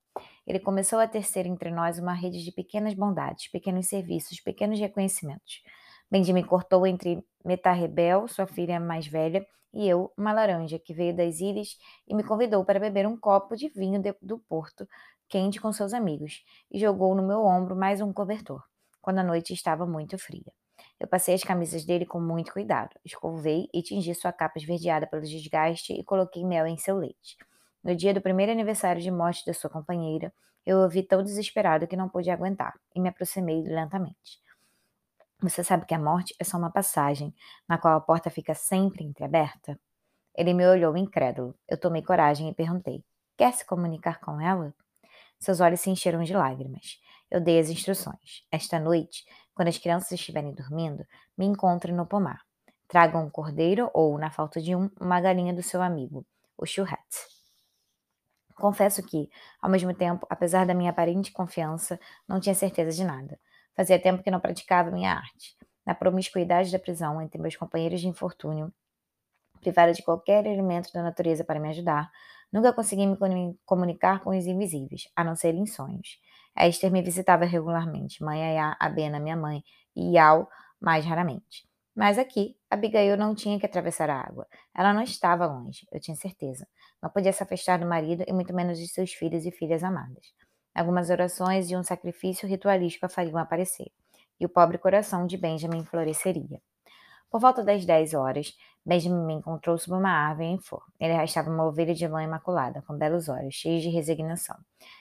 Ele 0.45 0.59
começou 0.59 0.99
a 0.99 1.07
tecer 1.07 1.45
entre 1.45 1.71
nós 1.71 1.97
uma 1.97 2.13
rede 2.13 2.43
de 2.43 2.51
pequenas 2.51 2.93
bondades, 2.93 3.49
pequenos 3.49 3.87
serviços, 3.87 4.39
pequenos 4.39 4.79
reconhecimentos. 4.79 5.61
Benjamin 6.09 6.43
cortou 6.43 6.85
entre 6.85 7.23
Metarrebel, 7.43 8.27
sua 8.27 8.45
filha 8.45 8.79
mais 8.79 9.07
velha, 9.07 9.45
e 9.73 9.87
eu 9.87 10.11
uma 10.17 10.33
laranja 10.33 10.77
que 10.77 10.93
veio 10.93 11.15
das 11.15 11.39
ilhas 11.39 11.77
e 12.07 12.13
me 12.13 12.23
convidou 12.23 12.65
para 12.65 12.79
beber 12.79 13.07
um 13.07 13.17
copo 13.17 13.55
de 13.55 13.69
vinho 13.69 14.01
de, 14.01 14.13
do 14.21 14.37
porto 14.37 14.87
quente 15.29 15.61
com 15.61 15.71
seus 15.71 15.93
amigos 15.93 16.43
e 16.69 16.77
jogou 16.77 17.15
no 17.15 17.25
meu 17.25 17.45
ombro 17.45 17.73
mais 17.73 18.01
um 18.01 18.11
cobertor, 18.11 18.61
quando 19.01 19.19
a 19.19 19.23
noite 19.23 19.53
estava 19.53 19.85
muito 19.85 20.17
fria. 20.17 20.51
Eu 20.99 21.07
passei 21.07 21.33
as 21.33 21.43
camisas 21.43 21.85
dele 21.85 22.05
com 22.05 22.19
muito 22.19 22.53
cuidado, 22.53 22.91
escovei 23.03 23.67
e 23.73 23.81
tingi 23.81 24.13
sua 24.13 24.31
capa 24.31 24.59
esverdeada 24.59 25.07
pelo 25.07 25.21
desgaste 25.21 25.93
e 25.93 26.03
coloquei 26.03 26.45
mel 26.45 26.65
em 26.67 26.77
seu 26.77 26.97
leite. 26.97 27.37
No 27.83 27.95
dia 27.95 28.13
do 28.13 28.21
primeiro 28.21 28.51
aniversário 28.51 29.01
de 29.01 29.09
morte 29.09 29.45
da 29.45 29.53
sua 29.53 29.69
companheira, 29.69 30.31
eu 30.65 30.77
o 30.79 30.89
vi 30.89 31.01
tão 31.01 31.23
desesperado 31.23 31.87
que 31.87 31.95
não 31.95 32.07
pude 32.07 32.29
aguentar 32.29 32.73
e 32.95 32.99
me 32.99 33.09
aproximei 33.09 33.63
lentamente. 33.63 34.39
Você 35.41 35.63
sabe 35.63 35.87
que 35.87 35.95
a 35.95 35.99
morte 35.99 36.35
é 36.39 36.43
só 36.43 36.57
uma 36.57 36.71
passagem, 36.71 37.33
na 37.67 37.79
qual 37.79 37.97
a 37.97 38.01
porta 38.01 38.29
fica 38.29 38.53
sempre 38.53 39.03
entreaberta? 39.03 39.79
Ele 40.35 40.53
me 40.53 40.67
olhou 40.67 40.95
incrédulo. 40.95 41.55
Eu 41.67 41.79
tomei 41.79 42.03
coragem 42.03 42.47
e 42.49 42.53
perguntei: 42.53 43.03
Quer 43.35 43.51
se 43.53 43.65
comunicar 43.65 44.19
com 44.19 44.39
ela? 44.39 44.73
Seus 45.39 45.59
olhos 45.59 45.81
se 45.81 45.89
encheram 45.89 46.23
de 46.23 46.33
lágrimas. 46.33 47.01
Eu 47.31 47.39
dei 47.39 47.57
as 47.59 47.69
instruções. 47.69 48.45
Esta 48.51 48.77
noite, 48.77 49.23
quando 49.55 49.69
as 49.69 49.77
crianças 49.77 50.11
estiverem 50.11 50.53
dormindo, 50.53 51.05
me 51.37 51.45
encontre 51.45 51.93
no 51.93 52.05
pomar. 52.05 52.41
Traga 52.89 53.17
um 53.17 53.29
cordeiro 53.29 53.89
ou, 53.93 54.17
na 54.17 54.29
falta 54.29 54.61
de 54.61 54.75
um, 54.75 54.89
uma 54.99 55.21
galinha 55.21 55.53
do 55.53 55.63
seu 55.63 55.81
amigo, 55.81 56.25
o 56.57 56.65
churret. 56.65 56.99
Confesso 58.55 59.01
que, 59.01 59.29
ao 59.61 59.69
mesmo 59.69 59.93
tempo, 59.93 60.27
apesar 60.29 60.65
da 60.65 60.73
minha 60.73 60.91
aparente 60.91 61.31
confiança, 61.31 61.97
não 62.27 62.39
tinha 62.39 62.53
certeza 62.53 62.91
de 62.91 63.03
nada. 63.05 63.39
Fazia 63.73 63.97
tempo 63.97 64.21
que 64.21 64.29
não 64.29 64.41
praticava 64.41 64.91
minha 64.91 65.13
arte. 65.13 65.55
Na 65.85 65.95
promiscuidade 65.95 66.69
da 66.69 66.77
prisão 66.77 67.21
entre 67.21 67.41
meus 67.41 67.55
companheiros 67.55 68.01
de 68.01 68.09
infortúnio, 68.09 68.73
privada 69.61 69.93
de 69.93 70.03
qualquer 70.03 70.45
elemento 70.45 70.91
da 70.91 71.01
natureza 71.01 71.45
para 71.45 71.59
me 71.59 71.69
ajudar, 71.69 72.11
nunca 72.51 72.73
consegui 72.73 73.07
me 73.07 73.17
comunicar 73.65 74.19
com 74.19 74.37
os 74.37 74.45
invisíveis, 74.45 75.07
a 75.15 75.23
não 75.23 75.35
ser 75.35 75.55
em 75.55 75.65
sonhos. 75.65 76.19
Esther 76.57 76.91
me 76.91 77.01
visitava 77.01 77.45
regularmente, 77.45 78.23
mãe 78.23 78.43
Ayá, 78.43 78.75
Abena, 78.79 79.19
minha 79.19 79.35
mãe, 79.35 79.63
e 79.95 80.15
Yao 80.15 80.47
mais 80.79 81.05
raramente. 81.05 81.67
Mas 81.95 82.17
aqui, 82.17 82.55
Abigail 82.69 83.17
não 83.17 83.35
tinha 83.35 83.59
que 83.59 83.65
atravessar 83.65 84.09
a 84.09 84.21
água. 84.21 84.47
Ela 84.75 84.93
não 84.93 85.01
estava 85.01 85.45
longe, 85.45 85.85
eu 85.91 85.99
tinha 85.99 86.15
certeza. 86.15 86.67
Não 87.01 87.09
podia 87.09 87.33
se 87.33 87.43
afastar 87.43 87.79
do 87.79 87.85
marido 87.85 88.23
e 88.27 88.33
muito 88.33 88.53
menos 88.53 88.79
de 88.79 88.87
seus 88.87 89.13
filhos 89.13 89.45
e 89.45 89.51
filhas 89.51 89.83
amadas. 89.83 90.33
Algumas 90.73 91.09
orações 91.09 91.69
e 91.69 91.75
um 91.75 91.83
sacrifício 91.83 92.47
ritualístico 92.47 93.05
a 93.05 93.09
fariam 93.09 93.37
aparecer, 93.37 93.91
e 94.39 94.45
o 94.45 94.49
pobre 94.49 94.77
coração 94.77 95.27
de 95.27 95.37
Benjamin 95.37 95.83
floresceria. 95.83 96.61
Por 97.31 97.39
volta 97.39 97.63
das 97.63 97.85
dez 97.85 98.13
horas, 98.13 98.57
Benjamin 98.85 99.25
me 99.25 99.33
encontrou 99.35 99.77
sob 99.77 99.97
uma 99.97 100.11
árvore 100.11 100.47
em 100.47 100.59
flor. 100.59 100.83
Ele 100.99 101.13
arrastava 101.13 101.49
uma 101.49 101.65
ovelha 101.65 101.95
de 101.95 102.05
lã 102.05 102.21
imaculada, 102.21 102.81
com 102.81 102.97
belos 102.97 103.29
olhos, 103.29 103.55
cheios 103.55 103.81
de 103.81 103.89
resignação. 103.89 104.57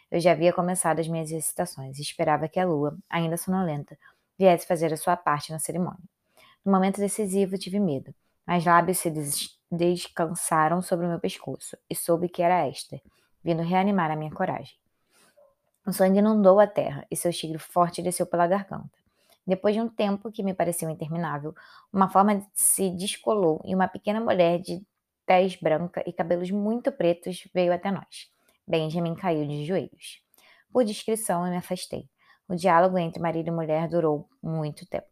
Eu 0.09 0.21
já 0.21 0.31
havia 0.31 0.53
começado 0.53 1.01
as 1.01 1.09
minhas 1.09 1.29
recitações 1.29 1.99
e 1.99 2.03
esperava 2.03 2.47
que 2.47 2.61
a 2.61 2.65
lua, 2.65 2.97
ainda 3.11 3.37
sonolenta, 3.37 3.99
viesse 4.39 4.65
fazer 4.65 4.93
a 4.93 4.97
sua 4.97 5.17
parte 5.17 5.51
na 5.51 5.59
cerimônia. 5.59 5.99
No 6.65 6.71
momento 6.71 7.01
decisivo, 7.01 7.59
tive 7.59 7.81
medo. 7.81 8.15
Mas 8.47 8.65
lábios 8.65 8.99
se 8.99 9.11
des 9.11 9.59
descansaram 9.69 10.81
sobre 10.83 11.07
o 11.07 11.09
meu 11.09 11.19
pescoço 11.19 11.77
e 11.89 11.97
soube 11.97 12.29
que 12.29 12.43
era 12.43 12.69
Esther, 12.69 13.01
vindo 13.43 13.63
reanimar 13.63 14.11
a 14.11 14.17
minha 14.17 14.31
coragem. 14.31 14.77
O 15.85 15.93
sangue 15.93 16.21
inundou 16.21 16.61
a 16.61 16.67
terra 16.67 17.05
e 17.11 17.17
seu 17.17 17.33
tigre 17.33 17.59
forte 17.59 18.03
desceu 18.03 18.27
pela 18.27 18.47
garganta. 18.47 18.91
Depois 19.47 19.75
de 19.75 19.81
um 19.81 19.89
tempo 19.89 20.31
que 20.31 20.43
me 20.43 20.55
pareceu 20.55 20.89
interminável, 20.91 21.55
uma 21.93 22.09
forma 22.09 22.47
se 22.55 22.91
descolou 22.91 23.61
e 23.65 23.75
uma 23.75 23.89
pequena 23.89 24.21
mulher 24.21 24.61
de 24.61 24.83
tez 25.27 25.57
branca 25.57 26.03
e 26.07 26.13
cabelos 26.13 26.51
muito 26.51 26.93
pretos 26.93 27.49
veio 27.55 27.73
até 27.73 27.91
nós. 27.91 28.31
Benjamin 28.67 29.15
caiu 29.15 29.47
de 29.47 29.65
joelhos. 29.65 30.23
Por 30.73 30.85
discrição, 30.85 31.45
eu 31.45 31.51
me 31.51 31.57
afastei. 31.57 32.09
O 32.49 32.55
diálogo 32.55 32.99
entre 32.99 33.21
marido 33.21 33.49
e 33.49 33.51
mulher 33.51 33.89
durou 33.89 34.29
muito 34.43 34.87
tempo. 34.87 35.07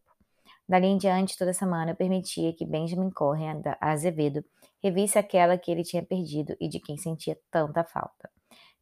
Dali 0.69 0.87
em 0.87 0.99
diante, 0.99 1.37
toda 1.37 1.53
semana, 1.53 1.93
eu 1.93 1.97
permitia 1.97 2.53
que 2.53 2.67
Benjamin 2.67 3.11
Correa 3.11 3.61
Azevedo 3.81 4.45
revisse 4.83 5.19
aquela 5.19 5.57
que 5.57 5.71
ele 5.71 5.83
tinha 5.83 6.03
perdido 6.03 6.55
e 6.61 6.69
de 6.69 6.79
quem 6.79 6.97
sentia 6.97 7.39
tanta 7.51 7.83
falta. 7.83 8.31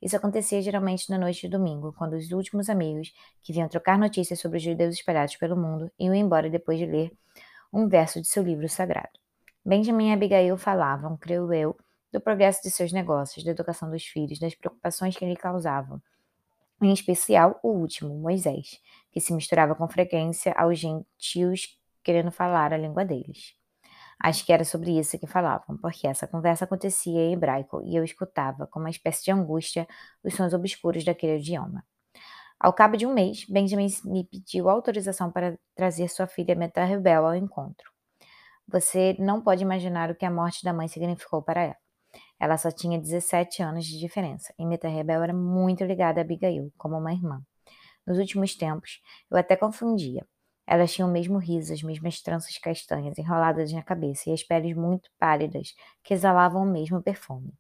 Isso 0.01 0.17
acontecia 0.17 0.61
geralmente 0.61 1.11
na 1.11 1.19
noite 1.19 1.43
de 1.43 1.49
domingo, 1.49 1.93
quando 1.93 2.15
os 2.15 2.31
últimos 2.31 2.69
amigos, 2.69 3.13
que 3.43 3.53
vinham 3.53 3.69
trocar 3.69 3.99
notícias 3.99 4.41
sobre 4.41 4.59
os 4.59 4.63
judeus 4.63 4.95
espalhados 4.95 5.37
pelo 5.37 5.57
mundo, 5.57 5.91
iam 5.99 6.15
embora 6.15 6.51
depois 6.51 6.79
de 6.79 6.87
ler 6.87 7.13
um 7.73 7.89
verso 7.89 8.21
de 8.21 8.27
seu 8.27 8.43
livro 8.43 8.69
sagrado. 8.69 9.19
Benjamin 9.65 10.11
e 10.11 10.13
Abigail 10.13 10.57
falavam, 10.57 11.17
creio 11.17 11.53
eu, 11.53 11.77
do 12.13 12.21
progresso 12.21 12.63
de 12.63 12.71
seus 12.71 12.93
negócios, 12.93 13.45
da 13.45 13.51
educação 13.51 13.91
dos 13.91 14.05
filhos, 14.05 14.39
das 14.39 14.55
preocupações 14.55 15.17
que 15.17 15.27
lhe 15.27 15.37
causavam, 15.37 16.01
em 16.81 16.93
especial 16.93 17.59
o 17.63 17.71
último, 17.71 18.15
Moisés, 18.19 18.81
que 19.11 19.21
se 19.21 19.33
misturava 19.33 19.75
com 19.75 19.89
frequência 19.89 20.53
aos 20.53 20.79
gentios 20.79 21.79
querendo 22.03 22.31
falar 22.31 22.73
a 22.73 22.77
língua 22.77 23.05
deles. 23.05 23.57
Acho 24.19 24.45
que 24.45 24.53
era 24.53 24.65
sobre 24.65 24.99
isso 24.99 25.19
que 25.19 25.27
falavam, 25.27 25.77
porque 25.77 26.07
essa 26.07 26.27
conversa 26.27 26.65
acontecia 26.65 27.21
em 27.21 27.35
hebraico 27.35 27.83
e 27.85 27.95
eu 27.97 28.03
escutava, 28.03 28.67
com 28.67 28.81
uma 28.81 28.91
espécie 28.91 29.25
de 29.25 29.31
angústia, 29.31 29.87
os 30.25 30.35
sons 30.35 30.55
obscuros 30.55 31.05
daquele 31.05 31.39
idioma. 31.39 31.85
Ao 32.59 32.73
cabo 32.73 32.97
de 32.97 33.07
um 33.07 33.13
mês, 33.13 33.45
Benjamin 33.47 33.89
me 34.05 34.25
pediu 34.25 34.71
autorização 34.71 35.31
para 35.31 35.59
trazer 35.75 36.09
sua 36.09 36.27
filha 36.27 36.55
Metarrebel 36.55 37.27
ao 37.27 37.35
encontro. 37.35 37.93
Você 38.67 39.15
não 39.19 39.43
pode 39.43 39.63
imaginar 39.63 40.11
o 40.11 40.15
que 40.15 40.25
a 40.25 40.31
morte 40.31 40.65
da 40.65 40.73
mãe 40.73 40.89
significou 40.89 41.43
para 41.43 41.63
ela. 41.63 41.77
Ela 42.41 42.57
só 42.57 42.71
tinha 42.71 42.99
17 42.99 43.63
anos 43.63 43.85
de 43.85 43.99
diferença 43.99 44.53
e 44.59 44.65
Metarrebel 44.67 45.23
era 45.23 45.35
muito 45.35 45.85
ligada 45.85 46.21
a 46.21 46.23
Abigail, 46.23 46.73
como 46.79 46.97
uma 46.97 47.13
irmã. 47.13 47.43
Nos 48.07 48.19
últimos 48.19 48.55
tempos, 48.55 49.03
eu 49.31 49.37
até 49.37 49.57
confundia. 49.57 50.27
Elas 50.67 50.93
tinham 50.93 51.09
o 51.09 51.13
mesmo 51.13 51.39
riso, 51.39 51.73
as 51.73 51.83
mesmas 51.83 52.21
tranças 52.21 52.59
castanhas 52.59 53.17
enroladas 53.19 53.73
na 53.73 53.83
cabeça 53.83 54.31
e 54.31 54.33
as 54.33 54.43
peles 54.43 54.77
muito 54.77 55.11
pálidas 55.19 55.75
que 56.03 56.13
exalavam 56.13 56.63
o 56.63 56.71
mesmo 56.71 57.03
perfume. 57.03 57.53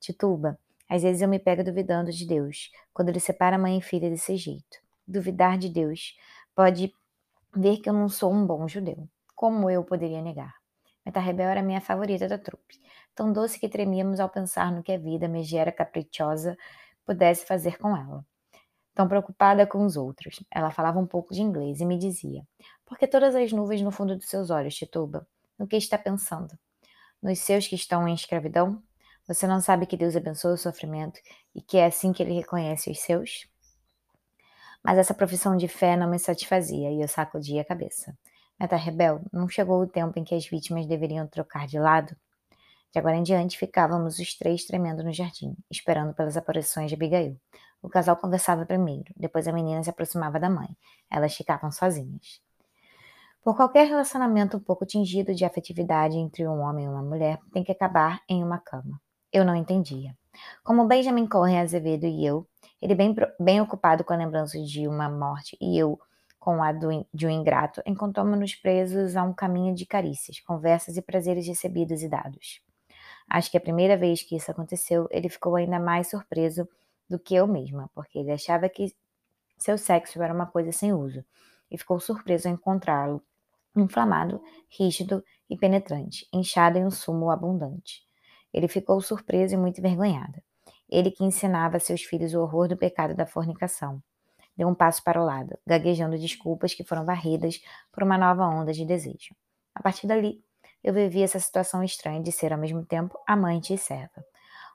Tituba, 0.00 0.58
às 0.88 1.02
vezes 1.02 1.22
eu 1.22 1.28
me 1.28 1.38
pego 1.38 1.62
duvidando 1.62 2.10
de 2.10 2.26
Deus, 2.26 2.70
quando 2.92 3.10
ele 3.10 3.20
separa 3.20 3.58
mãe 3.58 3.78
e 3.78 3.82
filha 3.82 4.10
desse 4.10 4.36
jeito. 4.36 4.78
Duvidar 5.06 5.58
de 5.58 5.68
Deus 5.68 6.16
pode 6.54 6.92
ver 7.54 7.78
que 7.78 7.88
eu 7.88 7.92
não 7.92 8.08
sou 8.08 8.32
um 8.32 8.46
bom 8.46 8.66
judeu. 8.66 9.08
Como 9.34 9.70
eu 9.70 9.84
poderia 9.84 10.22
negar? 10.22 10.54
Metarrebel 11.04 11.48
era 11.48 11.62
minha 11.62 11.80
favorita 11.80 12.28
da 12.28 12.38
trupe, 12.38 12.80
tão 13.14 13.32
doce 13.32 13.58
que 13.58 13.68
tremíamos 13.68 14.20
ao 14.20 14.28
pensar 14.28 14.72
no 14.72 14.82
que 14.82 14.92
a 14.92 14.98
vida 14.98 15.28
megera 15.28 15.72
caprichosa 15.72 16.56
pudesse 17.04 17.46
fazer 17.46 17.78
com 17.78 17.96
ela. 17.96 18.24
Tão 18.98 19.06
preocupada 19.06 19.64
com 19.64 19.86
os 19.86 19.96
outros. 19.96 20.42
Ela 20.50 20.72
falava 20.72 20.98
um 20.98 21.06
pouco 21.06 21.32
de 21.32 21.40
inglês 21.40 21.80
e 21.80 21.86
me 21.86 21.96
dizia: 21.96 22.44
Por 22.84 22.98
que 22.98 23.06
todas 23.06 23.32
as 23.36 23.52
nuvens 23.52 23.80
no 23.80 23.92
fundo 23.92 24.16
dos 24.16 24.28
seus 24.28 24.50
olhos, 24.50 24.74
Tituba? 24.74 25.24
No 25.56 25.68
que 25.68 25.76
está 25.76 25.96
pensando? 25.96 26.58
Nos 27.22 27.38
seus 27.38 27.68
que 27.68 27.76
estão 27.76 28.08
em 28.08 28.14
escravidão? 28.14 28.82
Você 29.28 29.46
não 29.46 29.60
sabe 29.60 29.86
que 29.86 29.96
Deus 29.96 30.16
abençoa 30.16 30.54
o 30.54 30.58
sofrimento 30.58 31.20
e 31.54 31.62
que 31.62 31.76
é 31.76 31.86
assim 31.86 32.12
que 32.12 32.20
ele 32.24 32.32
reconhece 32.32 32.90
os 32.90 32.98
seus? 32.98 33.48
Mas 34.82 34.98
essa 34.98 35.14
profissão 35.14 35.56
de 35.56 35.68
fé 35.68 35.96
não 35.96 36.10
me 36.10 36.18
satisfazia 36.18 36.90
e 36.90 37.00
eu 37.00 37.06
sacudia 37.06 37.62
a 37.62 37.64
cabeça. 37.64 38.18
Meta 38.58 38.74
Rebel, 38.74 39.20
não 39.32 39.48
chegou 39.48 39.80
o 39.80 39.86
tempo 39.86 40.18
em 40.18 40.24
que 40.24 40.34
as 40.34 40.44
vítimas 40.44 40.86
deveriam 40.86 41.28
trocar 41.28 41.68
de 41.68 41.78
lado? 41.78 42.16
De 42.92 42.98
agora 42.98 43.14
em 43.14 43.22
diante, 43.22 43.58
ficávamos 43.58 44.18
os 44.18 44.34
três 44.36 44.64
tremendo 44.64 45.04
no 45.04 45.12
jardim, 45.12 45.54
esperando 45.70 46.12
pelas 46.14 46.36
aparições 46.36 46.88
de 46.88 46.96
Abigail. 46.96 47.38
O 47.82 47.88
casal 47.88 48.16
conversava 48.16 48.66
primeiro, 48.66 49.12
depois 49.16 49.46
a 49.46 49.52
menina 49.52 49.82
se 49.82 49.90
aproximava 49.90 50.40
da 50.40 50.50
mãe. 50.50 50.68
Elas 51.10 51.34
ficavam 51.34 51.70
sozinhas. 51.70 52.40
Por 53.42 53.56
qualquer 53.56 53.86
relacionamento 53.86 54.56
um 54.56 54.60
pouco 54.60 54.84
tingido 54.84 55.34
de 55.34 55.44
afetividade 55.44 56.16
entre 56.16 56.46
um 56.46 56.60
homem 56.60 56.86
e 56.86 56.88
uma 56.88 57.02
mulher, 57.02 57.38
tem 57.52 57.62
que 57.62 57.72
acabar 57.72 58.20
em 58.28 58.42
uma 58.42 58.58
cama. 58.58 59.00
Eu 59.32 59.44
não 59.44 59.54
entendia. 59.54 60.16
Como 60.62 60.86
Benjamin 60.86 61.26
Correa 61.26 61.62
Azevedo 61.62 62.04
e 62.04 62.26
eu, 62.26 62.46
ele 62.80 62.94
bem, 62.94 63.14
bem 63.38 63.60
ocupado 63.60 64.04
com 64.04 64.12
a 64.12 64.16
lembrança 64.16 64.60
de 64.60 64.86
uma 64.86 65.08
morte 65.08 65.56
e 65.60 65.78
eu 65.78 65.98
com 66.38 66.62
a 66.62 66.72
do, 66.72 67.06
de 67.12 67.26
um 67.26 67.30
ingrato, 67.30 67.82
encontramos-nos 67.84 68.54
presos 68.54 69.16
a 69.16 69.22
um 69.22 69.34
caminho 69.34 69.74
de 69.74 69.84
carícias, 69.84 70.40
conversas 70.40 70.96
e 70.96 71.02
prazeres 71.02 71.46
recebidos 71.46 72.02
e 72.02 72.08
dados. 72.08 72.60
Acho 73.28 73.50
que 73.50 73.56
a 73.56 73.60
primeira 73.60 73.96
vez 73.96 74.22
que 74.22 74.36
isso 74.36 74.50
aconteceu, 74.50 75.06
ele 75.10 75.28
ficou 75.28 75.56
ainda 75.56 75.78
mais 75.78 76.08
surpreso 76.08 76.66
do 77.08 77.18
que 77.18 77.34
eu 77.34 77.46
mesma, 77.46 77.90
porque 77.94 78.18
ele 78.18 78.32
achava 78.32 78.68
que 78.68 78.94
seu 79.58 79.76
sexo 79.78 80.22
era 80.22 80.32
uma 80.32 80.46
coisa 80.46 80.72
sem 80.72 80.92
uso, 80.92 81.24
e 81.70 81.76
ficou 81.76 81.98
surpreso 82.00 82.48
ao 82.48 82.54
encontrá-lo 82.54 83.22
inflamado, 83.76 84.42
rígido 84.68 85.24
e 85.48 85.56
penetrante, 85.56 86.26
inchado 86.32 86.78
em 86.78 86.86
um 86.86 86.90
sumo 86.90 87.30
abundante. 87.30 88.02
Ele 88.52 88.68
ficou 88.68 89.00
surpreso 89.00 89.54
e 89.54 89.56
muito 89.56 89.78
envergonhado. 89.78 90.42
Ele 90.88 91.10
que 91.10 91.24
ensinava 91.24 91.76
a 91.76 91.80
seus 91.80 92.02
filhos 92.02 92.34
o 92.34 92.40
horror 92.40 92.68
do 92.68 92.76
pecado 92.76 93.14
da 93.14 93.26
fornicação. 93.26 94.02
Deu 94.56 94.66
um 94.66 94.74
passo 94.74 95.04
para 95.04 95.20
o 95.20 95.24
lado, 95.24 95.56
gaguejando 95.66 96.18
desculpas 96.18 96.74
que 96.74 96.82
foram 96.82 97.04
varridas 97.04 97.60
por 97.92 98.02
uma 98.02 98.18
nova 98.18 98.46
onda 98.46 98.72
de 98.72 98.84
desejo. 98.84 99.34
A 99.74 99.82
partir 99.82 100.06
dali, 100.06 100.42
eu 100.82 100.92
vivi 100.92 101.22
essa 101.22 101.38
situação 101.38 101.82
estranha 101.84 102.22
de 102.22 102.32
ser 102.32 102.52
ao 102.52 102.58
mesmo 102.58 102.84
tempo 102.84 103.18
amante 103.26 103.74
e 103.74 103.78
serva. 103.78 104.24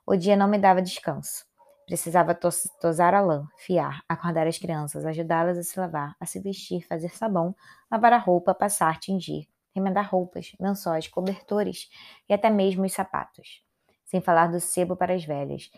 O 0.06 0.16
dia 0.16 0.36
não 0.36 0.48
me 0.48 0.58
dava 0.58 0.82
descanso. 0.82 1.46
Precisava 1.86 2.34
tos 2.34 2.64
tosar 2.80 3.14
a 3.14 3.22
lã, 3.22 3.48
fiar, 3.58 4.04
acordar 4.08 4.48
as 4.48 4.58
crianças, 4.58 5.06
ajudá-las 5.06 5.58
a 5.58 5.64
se 5.64 5.80
lavar, 5.80 6.16
a 6.20 6.26
se 6.26 6.40
vestir, 6.40 6.86
fazer 6.88 7.10
sabão, 7.10 7.56
lavar 7.92 8.14
a 8.14 8.18
roupa, 8.18 8.54
passar, 8.54 9.00
tingir, 9.00 9.48
remendar 9.76 10.10
roupas, 10.10 10.54
lençóis, 10.60 11.08
cobertores 11.08 11.90
e 12.30 12.34
até 12.34 12.50
mesmo 12.50 12.86
os 12.86 12.94
sapatos. 12.94 13.64
Sem 14.06 14.22
falar 14.22 14.48
do 14.48 14.60
sebo 14.60 14.96
para 14.96 15.14
as 15.14 15.26
velhas, 15.26 15.70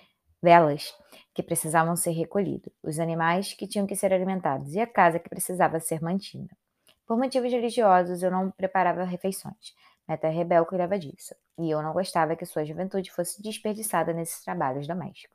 velas 0.41 0.93
que 1.33 1.41
precisavam 1.41 1.95
ser 1.95 2.11
recolhidos, 2.11 2.71
os 2.83 2.99
animais 2.99 3.53
que 3.53 3.67
tinham 3.67 3.87
que 3.87 3.95
ser 3.95 4.13
alimentados 4.13 4.73
e 4.75 4.79
a 4.79 4.87
casa 4.87 5.19
que 5.19 5.29
precisava 5.29 5.79
ser 5.79 6.01
mantida. 6.01 6.55
Por 7.07 7.17
motivos 7.17 7.51
religiosos, 7.51 8.21
eu 8.21 8.31
não 8.31 8.51
preparava 8.51 9.03
refeições. 9.03 9.73
Meta 10.07 10.29
rebel 10.29 10.65
cuidava 10.65 10.99
disso, 10.99 11.35
e 11.57 11.71
eu 11.71 11.81
não 11.81 11.93
gostava 11.93 12.35
que 12.35 12.45
sua 12.45 12.63
juventude 12.63 13.11
fosse 13.11 13.41
desperdiçada 13.41 14.13
nesses 14.13 14.43
trabalhos 14.43 14.87
domésticos. 14.87 15.34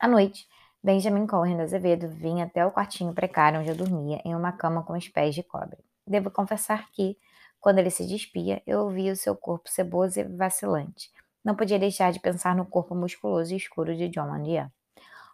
À 0.00 0.06
noite, 0.06 0.46
Benjamin 0.80 1.26
Cohen 1.26 1.60
Azevedo 1.60 2.08
vinha 2.08 2.44
até 2.44 2.64
o 2.64 2.70
quartinho 2.70 3.12
precário 3.12 3.58
onde 3.58 3.68
eu 3.68 3.74
dormia, 3.74 4.22
em 4.24 4.32
uma 4.32 4.52
cama 4.52 4.84
com 4.84 4.92
os 4.92 5.08
pés 5.08 5.34
de 5.34 5.42
cobre. 5.42 5.78
Devo 6.06 6.30
confessar 6.30 6.88
que, 6.92 7.18
quando 7.58 7.80
ele 7.80 7.90
se 7.90 8.06
despia, 8.06 8.62
eu 8.64 8.82
ouvia 8.84 9.12
o 9.12 9.16
seu 9.16 9.34
corpo 9.34 9.68
ceboso 9.68 10.20
e 10.20 10.22
vacilante. 10.22 11.10
Não 11.44 11.56
podia 11.56 11.80
deixar 11.80 12.12
de 12.12 12.20
pensar 12.20 12.54
no 12.54 12.64
corpo 12.64 12.94
musculoso 12.94 13.52
e 13.52 13.56
escuro 13.56 13.96
de 13.96 14.08
John 14.08 14.28
Mandia. 14.28 14.72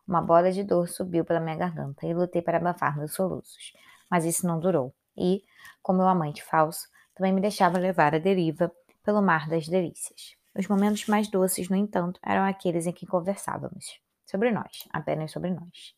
Uma 0.09 0.23
bola 0.23 0.51
de 0.51 0.65
dor 0.65 0.89
subiu 0.89 1.27
pela 1.27 1.41
minha 1.41 1.57
garganta 1.57 2.07
e 2.07 2.15
lutei 2.15 2.41
para 2.41 2.57
abafar 2.57 2.97
meus 2.97 3.13
soluços. 3.13 3.75
Mas 4.11 4.25
isso 4.25 4.47
não 4.47 4.59
durou. 4.59 4.95
E, 5.15 5.43
como 5.83 5.99
meu 5.99 6.09
amante 6.09 6.43
falso, 6.43 6.89
também 7.15 7.35
me 7.35 7.41
deixava 7.43 7.79
levar 7.79 8.15
à 8.15 8.19
deriva 8.19 8.73
pelo 9.03 9.21
mar 9.21 9.47
das 9.47 9.69
delícias. 9.69 10.37
Os 10.57 10.67
momentos 10.69 11.07
mais 11.07 11.29
doces, 11.29 11.69
no 11.69 11.77
entanto, 11.77 12.19
eram 12.25 12.45
aqueles 12.45 12.87
em 12.87 12.93
que 12.93 13.07
conversávamos. 13.07 14.03
Sobre 14.25 14.51
nós, 14.51 14.89
apenas 14.91 15.31
sobre 15.31 15.51
nós. 15.51 15.95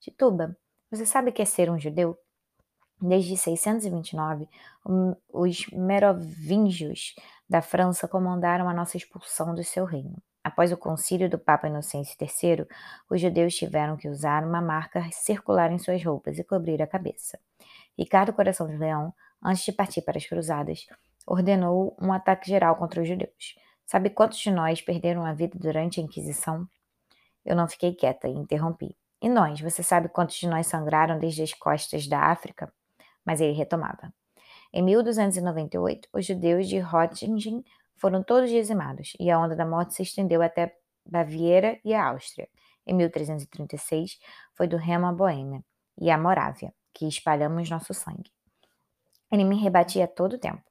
Tituba, 0.00 0.56
você 0.90 1.04
sabe 1.04 1.32
que 1.32 1.42
é 1.42 1.44
ser 1.44 1.70
um 1.70 1.78
judeu? 1.78 2.18
Desde 3.00 3.36
629, 3.36 4.48
os 5.32 5.66
merovingios 5.68 7.14
da 7.48 7.62
França 7.62 8.06
comandaram 8.06 8.68
a 8.68 8.74
nossa 8.74 8.96
expulsão 8.96 9.54
do 9.54 9.64
seu 9.64 9.84
reino. 9.84 10.22
Após 10.42 10.72
o 10.72 10.76
concílio 10.76 11.28
do 11.28 11.38
Papa 11.38 11.68
Inocêncio 11.68 12.16
III, 12.20 12.66
os 13.10 13.20
judeus 13.20 13.54
tiveram 13.54 13.96
que 13.96 14.08
usar 14.08 14.44
uma 14.44 14.60
marca 14.60 15.06
circular 15.12 15.70
em 15.70 15.78
suas 15.78 16.02
roupas 16.04 16.38
e 16.38 16.44
cobrir 16.44 16.80
a 16.82 16.86
cabeça. 16.86 17.38
Ricardo 17.98 18.32
Coração 18.32 18.66
de 18.66 18.76
Leão, 18.76 19.14
antes 19.42 19.64
de 19.64 19.72
partir 19.72 20.02
para 20.02 20.18
as 20.18 20.26
cruzadas, 20.26 20.86
ordenou 21.26 21.96
um 22.00 22.12
ataque 22.12 22.48
geral 22.48 22.76
contra 22.76 23.02
os 23.02 23.08
judeus. 23.08 23.58
Sabe 23.86 24.10
quantos 24.10 24.38
de 24.38 24.50
nós 24.50 24.80
perderam 24.80 25.24
a 25.24 25.32
vida 25.32 25.58
durante 25.58 26.00
a 26.00 26.02
Inquisição? 26.02 26.66
Eu 27.44 27.56
não 27.56 27.68
fiquei 27.68 27.94
quieta 27.94 28.28
e 28.28 28.32
interrompi. 28.32 28.96
E 29.22 29.28
nós, 29.28 29.60
você 29.60 29.82
sabe 29.82 30.08
quantos 30.08 30.36
de 30.36 30.48
nós 30.48 30.66
sangraram 30.66 31.18
desde 31.18 31.42
as 31.42 31.52
costas 31.52 32.06
da 32.06 32.20
África? 32.30 32.72
Mas 33.24 33.40
ele 33.40 33.52
retomava. 33.52 34.12
Em 34.72 34.82
1298, 34.82 36.08
os 36.12 36.24
judeus 36.24 36.68
de 36.68 36.78
Röttingen 36.78 37.64
foram 37.96 38.22
todos 38.22 38.48
dizimados, 38.48 39.12
e 39.20 39.30
a 39.30 39.38
onda 39.38 39.54
da 39.54 39.66
morte 39.66 39.94
se 39.94 40.02
estendeu 40.02 40.40
até 40.40 40.74
Baviera 41.04 41.78
e 41.84 41.92
a 41.92 42.06
Áustria. 42.06 42.48
Em 42.86 42.94
1336, 42.94 44.18
foi 44.54 44.66
do 44.66 44.76
Remo 44.76 45.06
à 45.06 45.12
Boêmia 45.12 45.62
e 45.98 46.10
à 46.10 46.16
Morávia, 46.16 46.72
que 46.94 47.06
espalhamos 47.06 47.68
nosso 47.68 47.92
sangue. 47.92 48.30
Ele 49.30 49.44
me 49.44 49.60
rebatia 49.60 50.08
todo 50.08 50.34
o 50.34 50.38
tempo. 50.38 50.62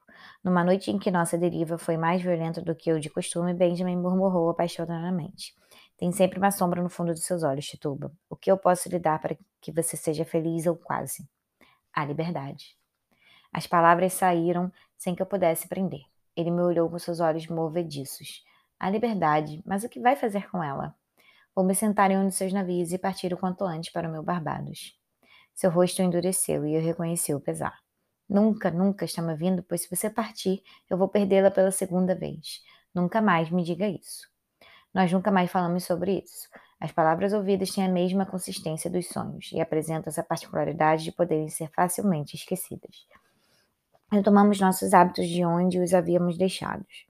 Numa 0.44 0.64
noite 0.64 0.92
em 0.92 0.98
que 0.98 1.12
nossa 1.12 1.38
deriva 1.38 1.78
foi 1.78 1.98
mais 1.98 2.22
violenta 2.22 2.62
do 2.62 2.76
que 2.76 2.92
o 2.92 3.00
de 3.00 3.10
costume, 3.10 3.54
Benjamin 3.54 3.98
murmurou 3.98 4.50
apaixonadamente. 4.50 5.54
Tem 6.00 6.14
sempre 6.14 6.40
uma 6.40 6.50
sombra 6.50 6.82
no 6.82 6.90
fundo 6.90 7.14
de 7.14 7.20
seus 7.20 7.44
olhos, 7.44 7.66
Tituba. 7.66 8.10
O 8.30 8.36
que 8.38 8.50
eu 8.50 8.58
posso 8.58 8.88
lhe 8.88 8.98
dar 8.98 9.20
para 9.20 9.38
que 9.60 9.70
você 9.70 9.98
seja 9.98 10.24
feliz 10.24 10.66
ou 10.66 10.78
quase? 10.78 11.28
A 11.94 12.06
liberdade. 12.06 12.78
As 13.52 13.68
palavras 13.68 14.14
saíram 14.14 14.72
sem 14.98 15.14
que 15.14 15.22
eu 15.22 15.26
pudesse 15.26 15.68
prender. 15.68 16.04
Ele 16.38 16.52
me 16.52 16.62
olhou 16.62 16.90
com 16.90 16.98
seus 16.98 17.20
olhos 17.20 17.48
movediços. 17.48 18.46
A 18.80 18.90
liberdade, 18.90 19.62
mas 19.66 19.84
o 19.84 19.90
que 19.90 20.00
vai 20.00 20.16
fazer 20.16 20.50
com 20.50 20.64
ela? 20.64 20.96
Vou 21.54 21.66
me 21.66 21.76
sentar 21.76 22.10
em 22.10 22.18
um 22.18 22.30
de 22.30 22.34
seus 22.34 22.54
navios 22.54 22.94
e 22.94 22.98
partir 22.98 23.34
o 23.34 23.38
quanto 23.38 23.66
antes 23.66 23.92
para 23.92 24.08
o 24.08 24.12
meu 24.12 24.24
Barbados. 24.24 24.98
Seu 25.54 25.70
rosto 25.70 26.02
endureceu 26.02 26.66
e 26.66 26.76
eu 26.76 26.82
reconheci 26.82 27.34
o 27.34 27.42
pesar. 27.42 27.78
Nunca, 28.30 28.72
nunca 28.72 29.04
está 29.04 29.22
me 29.22 29.36
vindo, 29.36 29.62
pois 29.64 29.82
se 29.82 29.94
você 29.94 30.10
partir, 30.10 30.64
eu 30.90 30.98
vou 30.98 31.10
perdê-la 31.10 31.52
pela 31.52 31.72
segunda 31.72 32.16
vez. 32.16 32.64
Nunca 32.96 33.22
mais 33.22 33.50
me 33.50 33.64
diga 33.64 33.86
isso. 33.86 34.30
Nós 34.94 35.12
nunca 35.12 35.32
mais 35.32 35.52
falamos 35.52 35.84
sobre 35.84 36.20
isso. 36.24 36.50
As 36.80 36.92
palavras 36.92 37.34
ouvidas 37.34 37.72
têm 37.72 37.86
a 37.86 37.90
mesma 37.90 38.26
consistência 38.26 38.90
dos 38.90 39.08
sonhos 39.08 39.52
e 39.52 39.60
apresentam 39.60 40.10
essa 40.10 40.24
particularidade 40.24 41.04
de 41.04 41.12
poderem 41.12 41.50
ser 41.50 41.70
facilmente 41.76 42.36
esquecidas. 42.36 43.06
Retomamos 44.12 44.60
nossos 44.60 44.94
hábitos 44.94 45.28
de 45.28 45.46
onde 45.46 45.80
os 45.80 45.94
havíamos 45.94 46.38
deixados. 46.38 47.06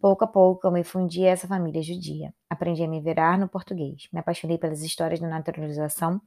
Pouco 0.00 0.24
a 0.24 0.28
pouco 0.28 0.66
eu 0.66 0.70
me 0.70 0.84
fundi 0.84 1.26
a 1.26 1.30
essa 1.30 1.48
família 1.48 1.82
judia. 1.82 2.32
Aprendi 2.48 2.84
a 2.84 2.88
me 2.88 3.00
virar 3.00 3.36
no 3.36 3.48
português. 3.48 4.08
Me 4.12 4.20
apaixonei 4.20 4.56
pelas 4.56 4.82
histórias 4.82 5.18
da 5.18 5.28
naturalização 5.28 6.20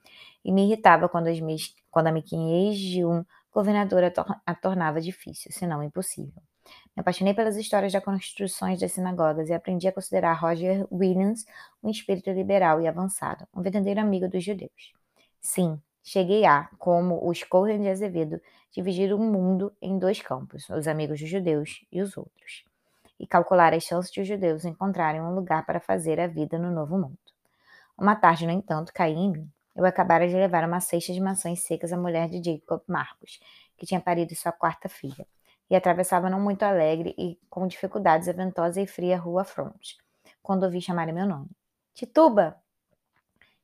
e 0.43 0.51
me 0.51 0.65
irritava 0.65 1.07
quando, 1.07 1.27
as 1.27 1.39
quando 1.89 2.07
a 2.07 2.11
mequinhez 2.11 2.77
de 2.77 3.05
um 3.05 3.25
governador 3.51 4.03
a, 4.03 4.11
tor 4.11 4.25
a 4.45 4.53
tornava 4.53 4.99
difícil, 4.99 5.51
se 5.51 5.65
não 5.65 5.81
impossível. 5.81 6.43
Me 6.95 7.01
apaixonei 7.01 7.33
pelas 7.33 7.55
histórias 7.55 7.93
das 7.93 8.03
construções 8.03 8.79
das 8.79 8.91
sinagogas 8.91 9.47
e 9.49 9.53
aprendi 9.53 9.87
a 9.87 9.93
considerar 9.93 10.33
Roger 10.33 10.85
Williams 10.91 11.45
um 11.81 11.89
espírito 11.89 12.29
liberal 12.31 12.81
e 12.81 12.87
avançado, 12.87 13.47
um 13.55 13.61
verdadeiro 13.61 14.01
amigo 14.01 14.27
dos 14.27 14.43
judeus. 14.43 14.91
Sim, 15.39 15.81
cheguei 16.03 16.45
a, 16.45 16.69
como 16.77 17.29
os 17.29 17.43
Cohen 17.43 17.81
de 17.81 17.87
Azevedo, 17.87 18.41
dividir 18.73 19.13
o 19.13 19.17
mundo 19.17 19.71
em 19.81 19.97
dois 19.97 20.21
campos, 20.21 20.69
os 20.69 20.85
amigos 20.85 21.21
dos 21.21 21.29
judeus 21.29 21.85
e 21.89 22.01
os 22.01 22.17
outros, 22.17 22.65
e 23.17 23.25
calcular 23.25 23.73
as 23.73 23.83
chances 23.83 24.11
de 24.11 24.19
os 24.19 24.27
judeus 24.27 24.65
encontrarem 24.65 25.21
um 25.21 25.33
lugar 25.33 25.65
para 25.65 25.79
fazer 25.79 26.19
a 26.19 26.27
vida 26.27 26.59
no 26.59 26.71
novo 26.71 26.97
mundo. 26.97 27.17
Uma 27.97 28.17
tarde, 28.17 28.45
no 28.45 28.51
entanto, 28.51 28.91
caí 28.93 29.13
em 29.13 29.31
mim. 29.31 29.49
Eu 29.73 29.85
acabara 29.85 30.27
de 30.27 30.35
levar 30.35 30.67
uma 30.67 30.81
cesta 30.81 31.13
de 31.13 31.21
maçãs 31.21 31.61
secas 31.61 31.93
à 31.93 31.97
mulher 31.97 32.27
de 32.27 32.43
Jacob 32.43 32.81
Marcos, 32.85 33.39
que 33.77 33.85
tinha 33.85 34.01
parido 34.01 34.35
sua 34.35 34.51
quarta 34.51 34.89
filha 34.89 35.25
e 35.71 35.75
atravessava 35.75 36.29
não 36.29 36.41
muito 36.41 36.63
alegre 36.63 37.15
e 37.17 37.39
com 37.49 37.65
dificuldades 37.65 38.27
a 38.27 38.33
ventosa 38.33 38.81
e 38.81 38.85
fria 38.85 39.17
rua 39.17 39.45
Front, 39.45 39.95
quando 40.43 40.63
ouvi 40.63 40.81
chamar 40.81 41.07
meu 41.13 41.25
nome. 41.25 41.49
Tituba! 41.93 42.57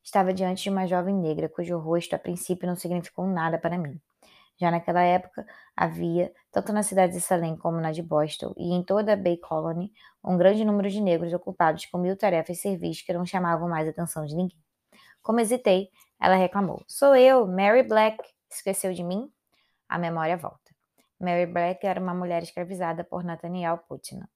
Estava 0.02 0.32
diante 0.32 0.62
de 0.62 0.70
uma 0.70 0.86
jovem 0.86 1.14
negra 1.14 1.50
cujo 1.50 1.76
rosto 1.76 2.16
a 2.16 2.18
princípio 2.18 2.66
não 2.66 2.76
significou 2.76 3.26
nada 3.26 3.58
para 3.58 3.76
mim. 3.76 4.00
Já 4.56 4.70
naquela 4.70 5.02
época, 5.02 5.46
havia, 5.76 6.32
tanto 6.50 6.72
na 6.72 6.82
cidade 6.82 7.12
de 7.12 7.20
Salem 7.20 7.54
como 7.54 7.78
na 7.78 7.92
de 7.92 8.02
Boston 8.02 8.54
e 8.56 8.72
em 8.72 8.82
toda 8.82 9.12
a 9.12 9.16
Bay 9.16 9.36
Colony, 9.36 9.92
um 10.24 10.38
grande 10.38 10.64
número 10.64 10.88
de 10.88 11.02
negros 11.02 11.34
ocupados 11.34 11.84
com 11.84 11.98
mil 11.98 12.16
tarefas 12.16 12.56
e 12.56 12.60
serviços 12.62 13.02
que 13.02 13.12
não 13.12 13.26
chamavam 13.26 13.68
mais 13.68 13.86
a 13.86 13.90
atenção 13.90 14.24
de 14.24 14.34
ninguém. 14.34 14.58
Como 15.22 15.40
hesitei, 15.40 15.90
ela 16.18 16.36
reclamou: 16.36 16.82
Sou 16.88 17.14
eu, 17.14 17.46
Mary 17.46 17.82
Black. 17.82 18.18
Esqueceu 18.50 18.94
de 18.94 19.04
mim? 19.04 19.30
A 19.86 19.98
memória 19.98 20.38
volta. 20.38 20.67
Mary 21.20 21.46
Black 21.46 21.86
era 21.86 22.00
uma 22.00 22.14
mulher 22.14 22.42
escravizada 22.42 23.02
por 23.02 23.24
Nathaniel 23.24 23.78
Putnam, 23.78 24.28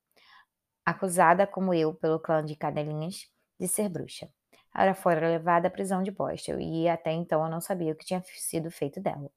acusada, 0.84 1.46
como 1.46 1.72
eu, 1.72 1.94
pelo 1.94 2.18
clã 2.18 2.44
de 2.44 2.56
Cadelinhas, 2.56 3.28
de 3.58 3.68
ser 3.68 3.88
bruxa. 3.88 4.28
Ela 4.74 4.94
fora 4.94 5.28
levada 5.28 5.68
à 5.68 5.70
prisão 5.70 6.02
de 6.02 6.10
Boston 6.10 6.58
e 6.58 6.88
até 6.88 7.12
então 7.12 7.44
eu 7.44 7.50
não 7.50 7.60
sabia 7.60 7.92
o 7.92 7.96
que 7.96 8.04
tinha 8.04 8.22
sido 8.22 8.70
feito 8.70 9.00
dela. 9.00 9.30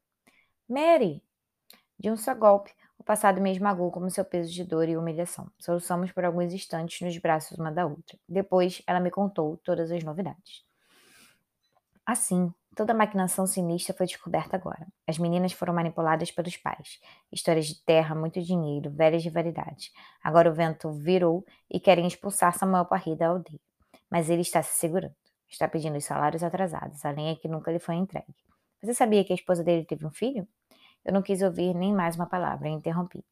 Mary! 0.67 1.21
De 1.99 2.10
um 2.10 2.17
só 2.17 2.34
golpe, 2.34 2.73
o 2.97 3.03
passado 3.03 3.39
me 3.41 3.51
esmagou 3.51 3.91
como 3.91 4.10
seu 4.10 4.25
peso 4.25 4.51
de 4.51 4.63
dor 4.63 4.89
e 4.89 4.97
humilhação. 4.97 5.51
Soluçamos 5.60 6.12
por 6.12 6.25
alguns 6.25 6.53
instantes 6.53 7.01
nos 7.01 7.17
braços 7.17 7.58
uma 7.58 7.71
da 7.71 7.86
outra. 7.86 8.17
Depois, 8.27 8.81
ela 8.88 8.99
me 8.99 9.12
contou 9.12 9.58
todas 9.58 9.91
as 9.91 10.03
novidades. 10.03 10.65
Assim, 12.05 12.53
Toda 12.75 12.91
a 12.91 12.95
maquinação 12.95 13.47
sinistra 13.47 13.95
foi 13.95 14.05
descoberta 14.05 14.57
agora. 14.57 14.85
As 15.07 15.17
meninas 15.17 15.53
foram 15.53 15.73
manipuladas 15.73 16.29
pelos 16.29 16.57
pais. 16.57 16.99
Histórias 17.31 17.67
de 17.67 17.81
terra, 17.85 18.13
muito 18.13 18.41
dinheiro, 18.41 18.91
velhas 18.91 19.23
rivalidades. 19.23 19.93
Agora 20.21 20.51
o 20.51 20.53
vento 20.53 20.91
virou 20.91 21.45
e 21.71 21.79
querem 21.79 22.05
expulsar 22.05 22.53
Samuel 22.53 22.83
Parry 22.83 23.15
da 23.15 23.29
aldeia. 23.29 23.61
Mas 24.09 24.29
ele 24.29 24.41
está 24.41 24.61
se 24.61 24.77
segurando. 24.77 25.15
está 25.47 25.69
pedindo 25.69 25.97
os 25.97 26.03
salários 26.03 26.43
atrasados, 26.43 27.05
além 27.05 27.29
é 27.29 27.35
que 27.35 27.47
nunca 27.47 27.71
lhe 27.71 27.79
foi 27.79 27.95
entregue. 27.95 28.35
Você 28.81 28.93
sabia 28.93 29.23
que 29.23 29.31
a 29.31 29.35
esposa 29.35 29.63
dele 29.63 29.85
teve 29.85 30.05
um 30.05 30.11
filho? 30.11 30.45
Eu 31.05 31.13
não 31.13 31.21
quis 31.21 31.41
ouvir 31.41 31.73
nem 31.73 31.93
mais 31.93 32.17
uma 32.17 32.25
palavra 32.25 32.67
e 32.67 32.71
interrompi. 32.71 33.23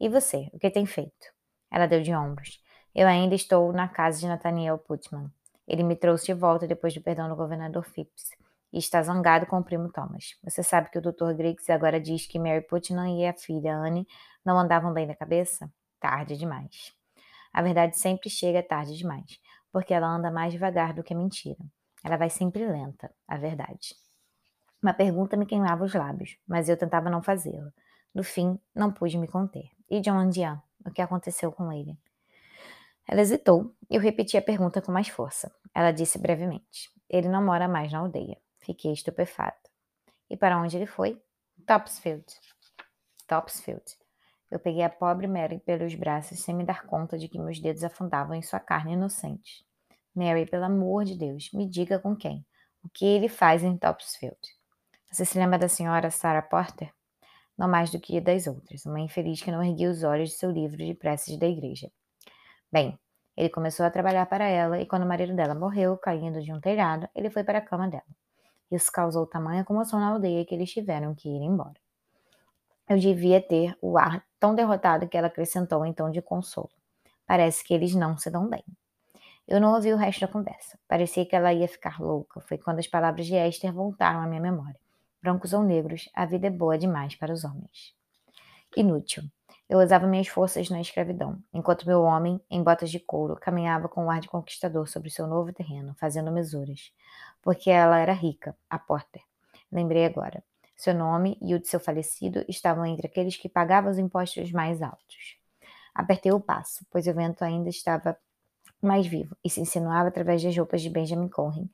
E 0.00 0.08
você, 0.08 0.48
o 0.50 0.58
que 0.58 0.70
tem 0.70 0.86
feito? 0.86 1.26
Ela 1.70 1.86
deu 1.86 2.00
de 2.00 2.14
ombros. 2.14 2.58
Eu 2.94 3.06
ainda 3.06 3.34
estou 3.34 3.70
na 3.70 3.86
casa 3.86 4.18
de 4.18 4.26
Nathaniel 4.26 4.78
Putman. 4.78 5.30
Ele 5.68 5.82
me 5.82 5.94
trouxe 5.94 6.26
de 6.26 6.34
volta 6.34 6.66
depois 6.66 6.94
do 6.94 7.02
perdão 7.02 7.28
do 7.28 7.36
governador 7.36 7.84
Phipps 7.84 8.30
e 8.72 8.78
está 8.78 9.02
zangado 9.02 9.46
com 9.46 9.58
o 9.58 9.64
primo 9.64 9.90
Thomas. 9.90 10.36
Você 10.42 10.62
sabe 10.62 10.90
que 10.90 10.98
o 10.98 11.02
Dr. 11.02 11.34
Griggs 11.36 11.70
agora 11.70 12.00
diz 12.00 12.26
que 12.26 12.38
Mary 12.38 12.62
Putnam 12.62 13.06
e 13.18 13.26
a 13.26 13.32
filha 13.32 13.76
Anne 13.76 14.06
não 14.44 14.58
andavam 14.58 14.92
bem 14.92 15.06
na 15.06 15.14
cabeça? 15.14 15.70
Tarde 16.00 16.36
demais. 16.36 16.94
A 17.52 17.60
verdade 17.60 17.98
sempre 17.98 18.30
chega 18.30 18.62
tarde 18.62 18.96
demais, 18.96 19.38
porque 19.70 19.92
ela 19.92 20.08
anda 20.08 20.30
mais 20.30 20.52
devagar 20.52 20.94
do 20.94 21.02
que 21.02 21.12
a 21.12 21.16
mentira. 21.16 21.62
Ela 22.02 22.16
vai 22.16 22.30
sempre 22.30 22.66
lenta, 22.66 23.12
a 23.28 23.36
verdade. 23.36 23.94
Uma 24.82 24.94
pergunta 24.94 25.36
me 25.36 25.46
queimava 25.46 25.84
os 25.84 25.94
lábios, 25.94 26.36
mas 26.46 26.68
eu 26.68 26.76
tentava 26.76 27.10
não 27.10 27.22
fazê-la. 27.22 27.72
No 28.14 28.24
fim, 28.24 28.58
não 28.74 28.90
pude 28.90 29.16
me 29.16 29.28
conter. 29.28 29.70
E 29.88 30.00
John 30.00 30.28
Dian? 30.28 30.60
O 30.84 30.90
que 30.90 31.00
aconteceu 31.00 31.52
com 31.52 31.72
ele? 31.72 31.96
Ela 33.06 33.20
hesitou 33.20 33.74
e 33.88 33.94
eu 33.94 34.00
repeti 34.00 34.36
a 34.36 34.42
pergunta 34.42 34.82
com 34.82 34.90
mais 34.90 35.08
força. 35.08 35.54
Ela 35.74 35.92
disse 35.92 36.18
brevemente: 36.18 36.90
Ele 37.08 37.28
não 37.28 37.44
mora 37.44 37.68
mais 37.68 37.92
na 37.92 38.00
aldeia. 38.00 38.36
Fiquei 38.62 38.92
estupefata. 38.92 39.70
E 40.30 40.36
para 40.36 40.60
onde 40.60 40.76
ele 40.76 40.86
foi? 40.86 41.20
Topsfield. 41.66 42.24
Topsfield. 43.26 43.84
Eu 44.50 44.58
peguei 44.58 44.82
a 44.82 44.90
pobre 44.90 45.26
Mary 45.26 45.58
pelos 45.58 45.94
braços 45.94 46.40
sem 46.40 46.54
me 46.54 46.64
dar 46.64 46.84
conta 46.86 47.18
de 47.18 47.28
que 47.28 47.38
meus 47.38 47.58
dedos 47.58 47.84
afundavam 47.84 48.34
em 48.34 48.42
sua 48.42 48.60
carne 48.60 48.92
inocente. 48.92 49.66
Mary, 50.14 50.46
pelo 50.46 50.64
amor 50.64 51.04
de 51.04 51.16
Deus, 51.16 51.50
me 51.52 51.66
diga 51.66 51.98
com 51.98 52.14
quem. 52.14 52.44
O 52.84 52.88
que 52.88 53.04
ele 53.04 53.28
faz 53.28 53.62
em 53.62 53.76
Topsfield? 53.76 54.38
Você 55.10 55.24
se 55.24 55.38
lembra 55.38 55.58
da 55.58 55.68
senhora 55.68 56.10
Sarah 56.10 56.42
Porter? 56.42 56.92
Não 57.56 57.68
mais 57.68 57.90
do 57.90 58.00
que 58.00 58.20
das 58.20 58.46
outras, 58.46 58.84
uma 58.86 59.00
infeliz 59.00 59.42
que 59.42 59.50
não 59.50 59.62
erguia 59.62 59.90
os 59.90 60.02
olhos 60.02 60.30
de 60.30 60.36
seu 60.36 60.50
livro 60.50 60.78
de 60.78 60.94
preces 60.94 61.38
da 61.38 61.46
igreja. 61.46 61.90
Bem, 62.70 62.98
ele 63.36 63.48
começou 63.48 63.86
a 63.86 63.90
trabalhar 63.90 64.26
para 64.26 64.46
ela 64.46 64.80
e 64.80 64.86
quando 64.86 65.04
o 65.04 65.08
marido 65.08 65.34
dela 65.34 65.54
morreu, 65.54 65.96
caindo 65.96 66.42
de 66.42 66.52
um 66.52 66.60
telhado, 66.60 67.08
ele 67.14 67.30
foi 67.30 67.44
para 67.44 67.58
a 67.58 67.62
cama 67.62 67.88
dela. 67.88 68.04
Isso 68.72 68.90
causou 68.90 69.26
tamanha 69.26 69.64
comoção 69.64 70.00
na 70.00 70.08
aldeia 70.08 70.46
que 70.46 70.54
eles 70.54 70.72
tiveram 70.72 71.14
que 71.14 71.28
ir 71.28 71.42
embora. 71.42 71.76
Eu 72.88 72.98
devia 72.98 73.40
ter 73.40 73.76
o 73.82 73.98
ar 73.98 74.24
tão 74.40 74.54
derrotado 74.54 75.06
que 75.06 75.16
ela 75.16 75.26
acrescentou 75.26 75.84
em 75.84 75.92
tom 75.92 76.10
de 76.10 76.22
consolo. 76.22 76.70
Parece 77.26 77.62
que 77.62 77.74
eles 77.74 77.94
não 77.94 78.16
se 78.16 78.30
dão 78.30 78.48
bem. 78.48 78.64
Eu 79.46 79.60
não 79.60 79.74
ouvi 79.74 79.92
o 79.92 79.96
resto 79.96 80.22
da 80.22 80.28
conversa. 80.28 80.78
Parecia 80.88 81.26
que 81.26 81.36
ela 81.36 81.52
ia 81.52 81.68
ficar 81.68 82.00
louca. 82.00 82.40
Foi 82.40 82.56
quando 82.56 82.78
as 82.78 82.86
palavras 82.86 83.26
de 83.26 83.34
Esther 83.34 83.72
voltaram 83.72 84.20
à 84.20 84.26
minha 84.26 84.40
memória. 84.40 84.80
Brancos 85.22 85.52
ou 85.52 85.62
negros, 85.62 86.08
a 86.14 86.24
vida 86.24 86.46
é 86.46 86.50
boa 86.50 86.78
demais 86.78 87.14
para 87.14 87.32
os 87.32 87.44
homens. 87.44 87.94
Inútil. 88.74 89.24
Eu 89.72 89.78
usava 89.78 90.06
minhas 90.06 90.28
forças 90.28 90.68
na 90.68 90.82
escravidão, 90.82 91.42
enquanto 91.50 91.86
meu 91.86 92.02
homem, 92.02 92.38
em 92.50 92.62
botas 92.62 92.90
de 92.90 93.00
couro, 93.00 93.36
caminhava 93.36 93.88
com 93.88 94.04
um 94.04 94.10
ar 94.10 94.20
de 94.20 94.28
conquistador 94.28 94.86
sobre 94.86 95.08
seu 95.08 95.26
novo 95.26 95.50
terreno, 95.50 95.94
fazendo 95.98 96.30
mesuras 96.30 96.92
porque 97.40 97.70
ela 97.70 97.98
era 97.98 98.12
rica, 98.12 98.54
a 98.68 98.78
Porter. 98.78 99.22
Lembrei 99.72 100.04
agora. 100.04 100.44
Seu 100.76 100.92
nome 100.92 101.38
e 101.40 101.54
o 101.54 101.58
de 101.58 101.68
seu 101.68 101.80
falecido 101.80 102.44
estavam 102.46 102.84
entre 102.84 103.06
aqueles 103.06 103.38
que 103.38 103.48
pagavam 103.48 103.90
os 103.90 103.98
impostos 103.98 104.52
mais 104.52 104.82
altos. 104.82 105.38
Apertei 105.94 106.32
o 106.32 106.38
passo, 106.38 106.84
pois 106.90 107.06
o 107.06 107.14
vento 107.14 107.42
ainda 107.42 107.70
estava 107.70 108.14
mais 108.78 109.06
vivo 109.06 109.34
e 109.42 109.48
se 109.48 109.62
insinuava 109.62 110.08
através 110.08 110.42
das 110.42 110.54
roupas 110.54 110.82
de 110.82 110.90
Benjamin 110.90 111.28
Conran 111.28 111.64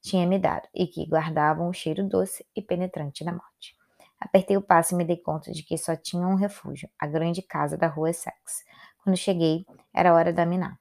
tinha 0.00 0.26
me 0.26 0.38
dado 0.38 0.66
e 0.74 0.86
que 0.86 1.04
guardavam 1.04 1.68
o 1.68 1.74
cheiro 1.74 2.02
doce 2.02 2.46
e 2.56 2.62
penetrante 2.62 3.22
da 3.22 3.32
morte. 3.32 3.76
Apertei 4.24 4.56
o 4.56 4.62
passo 4.62 4.94
e 4.94 4.96
me 4.96 5.04
dei 5.04 5.16
conta 5.16 5.50
de 5.50 5.64
que 5.64 5.76
só 5.76 5.96
tinha 5.96 6.24
um 6.24 6.36
refúgio, 6.36 6.88
a 6.96 7.08
grande 7.08 7.42
casa 7.42 7.76
da 7.76 7.88
rua 7.88 8.10
Essex. 8.10 8.64
Quando 9.02 9.16
cheguei, 9.16 9.66
era 9.92 10.14
hora 10.14 10.32
da 10.32 10.46
minar. 10.46 10.78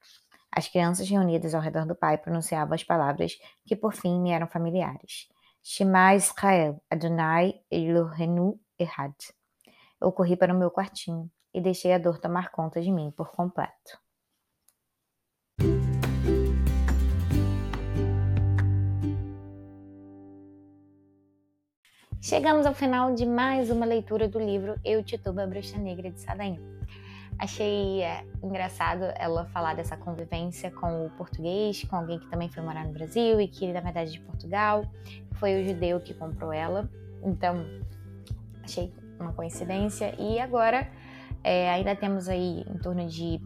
As 0.52 0.68
crianças 0.68 1.10
reunidas 1.10 1.56
ao 1.56 1.62
redor 1.62 1.88
do 1.88 1.96
pai 1.96 2.20
pronunciavam 2.20 2.76
as 2.76 2.84
palavras 2.84 3.40
que 3.66 3.76
por 3.76 3.94
fim 3.94 4.22
me 4.22 4.30
eram 4.30 4.46
familiares. 4.46 5.28
Shema 5.64 6.14
Israel, 6.14 6.80
Adonai 6.88 7.60
Elohenu 7.72 8.60
Ehad. 8.78 9.16
Eu 10.00 10.12
corri 10.12 10.38
para 10.38 10.54
o 10.54 10.58
meu 10.58 10.70
quartinho 10.70 11.28
e 11.52 11.60
deixei 11.60 11.94
a 11.94 11.98
dor 11.98 12.20
tomar 12.20 12.52
conta 12.52 12.80
de 12.80 12.92
mim 12.92 13.10
por 13.10 13.32
completo. 13.32 13.98
Chegamos 22.32 22.66
ao 22.66 22.74
final 22.74 23.14
de 23.14 23.26
mais 23.26 23.70
uma 23.70 23.86
leitura 23.86 24.26
do 24.26 24.40
livro 24.40 24.80
Eu 24.86 25.04
Tituba, 25.04 25.46
Bruxa 25.46 25.78
Negra 25.78 26.10
de 26.10 26.22
Sadaim. 26.22 26.58
Achei 27.38 28.02
é, 28.04 28.24
engraçado 28.42 29.04
ela 29.18 29.48
falar 29.48 29.76
dessa 29.76 29.98
convivência 29.98 30.72
com 30.72 31.08
o 31.08 31.10
português, 31.10 31.84
com 31.84 31.98
alguém 31.98 32.20
que 32.20 32.28
também 32.28 32.48
foi 32.48 32.64
morar 32.64 32.86
no 32.86 32.94
Brasil 32.94 33.42
e 33.42 33.50
que 33.50 33.74
na 33.74 33.82
verdade, 33.82 34.14
de 34.14 34.22
Portugal. 34.22 34.86
Foi 35.34 35.62
o 35.62 35.68
judeu 35.68 36.00
que 36.00 36.14
comprou 36.14 36.54
ela. 36.54 36.90
Então, 37.22 37.66
achei 38.64 38.94
uma 39.20 39.34
coincidência. 39.34 40.16
E 40.18 40.40
agora, 40.40 40.88
é, 41.44 41.70
ainda 41.70 41.94
temos 41.98 42.30
aí 42.30 42.64
em 42.66 42.78
torno 42.78 43.06
de 43.10 43.42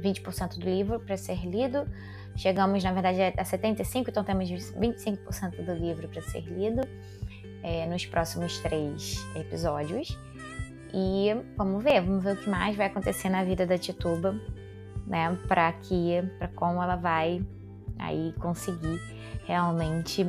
20% 0.00 0.60
do 0.60 0.64
livro 0.64 1.00
para 1.00 1.16
ser 1.16 1.44
lido. 1.44 1.88
Chegamos, 2.36 2.84
na 2.84 2.92
verdade, 2.92 3.20
a 3.20 3.42
75%, 3.42 4.10
então 4.10 4.22
temos 4.22 4.48
25% 4.48 5.64
do 5.64 5.74
livro 5.74 6.06
para 6.06 6.22
ser 6.22 6.42
lido 6.42 6.82
é, 7.62 7.86
nos 7.86 8.06
próximos 8.06 8.58
três 8.58 9.24
episódios. 9.34 10.18
E 10.92 11.36
vamos 11.56 11.82
ver, 11.82 12.00
vamos 12.00 12.24
ver 12.24 12.34
o 12.34 12.36
que 12.36 12.48
mais 12.48 12.76
vai 12.76 12.86
acontecer 12.86 13.28
na 13.28 13.44
vida 13.44 13.66
da 13.66 13.76
Tituba, 13.76 14.34
né? 15.06 15.36
Para 15.46 15.72
que, 15.72 16.22
para 16.38 16.48
como 16.48 16.82
ela 16.82 16.96
vai 16.96 17.44
aí 17.98 18.32
conseguir 18.38 19.00
realmente 19.44 20.26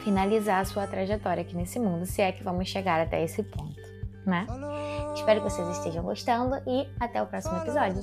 finalizar 0.00 0.60
a 0.60 0.64
sua 0.64 0.86
trajetória 0.86 1.42
aqui 1.42 1.56
nesse 1.56 1.78
mundo, 1.78 2.06
se 2.06 2.22
é 2.22 2.32
que 2.32 2.42
vamos 2.42 2.68
chegar 2.68 3.00
até 3.00 3.22
esse 3.22 3.42
ponto, 3.42 3.82
né? 4.24 4.46
Espero 5.14 5.42
que 5.42 5.50
vocês 5.50 5.68
estejam 5.76 6.04
gostando 6.04 6.56
e 6.66 6.88
até 7.00 7.22
o 7.22 7.26
próximo 7.26 7.56
episódio. 7.58 8.00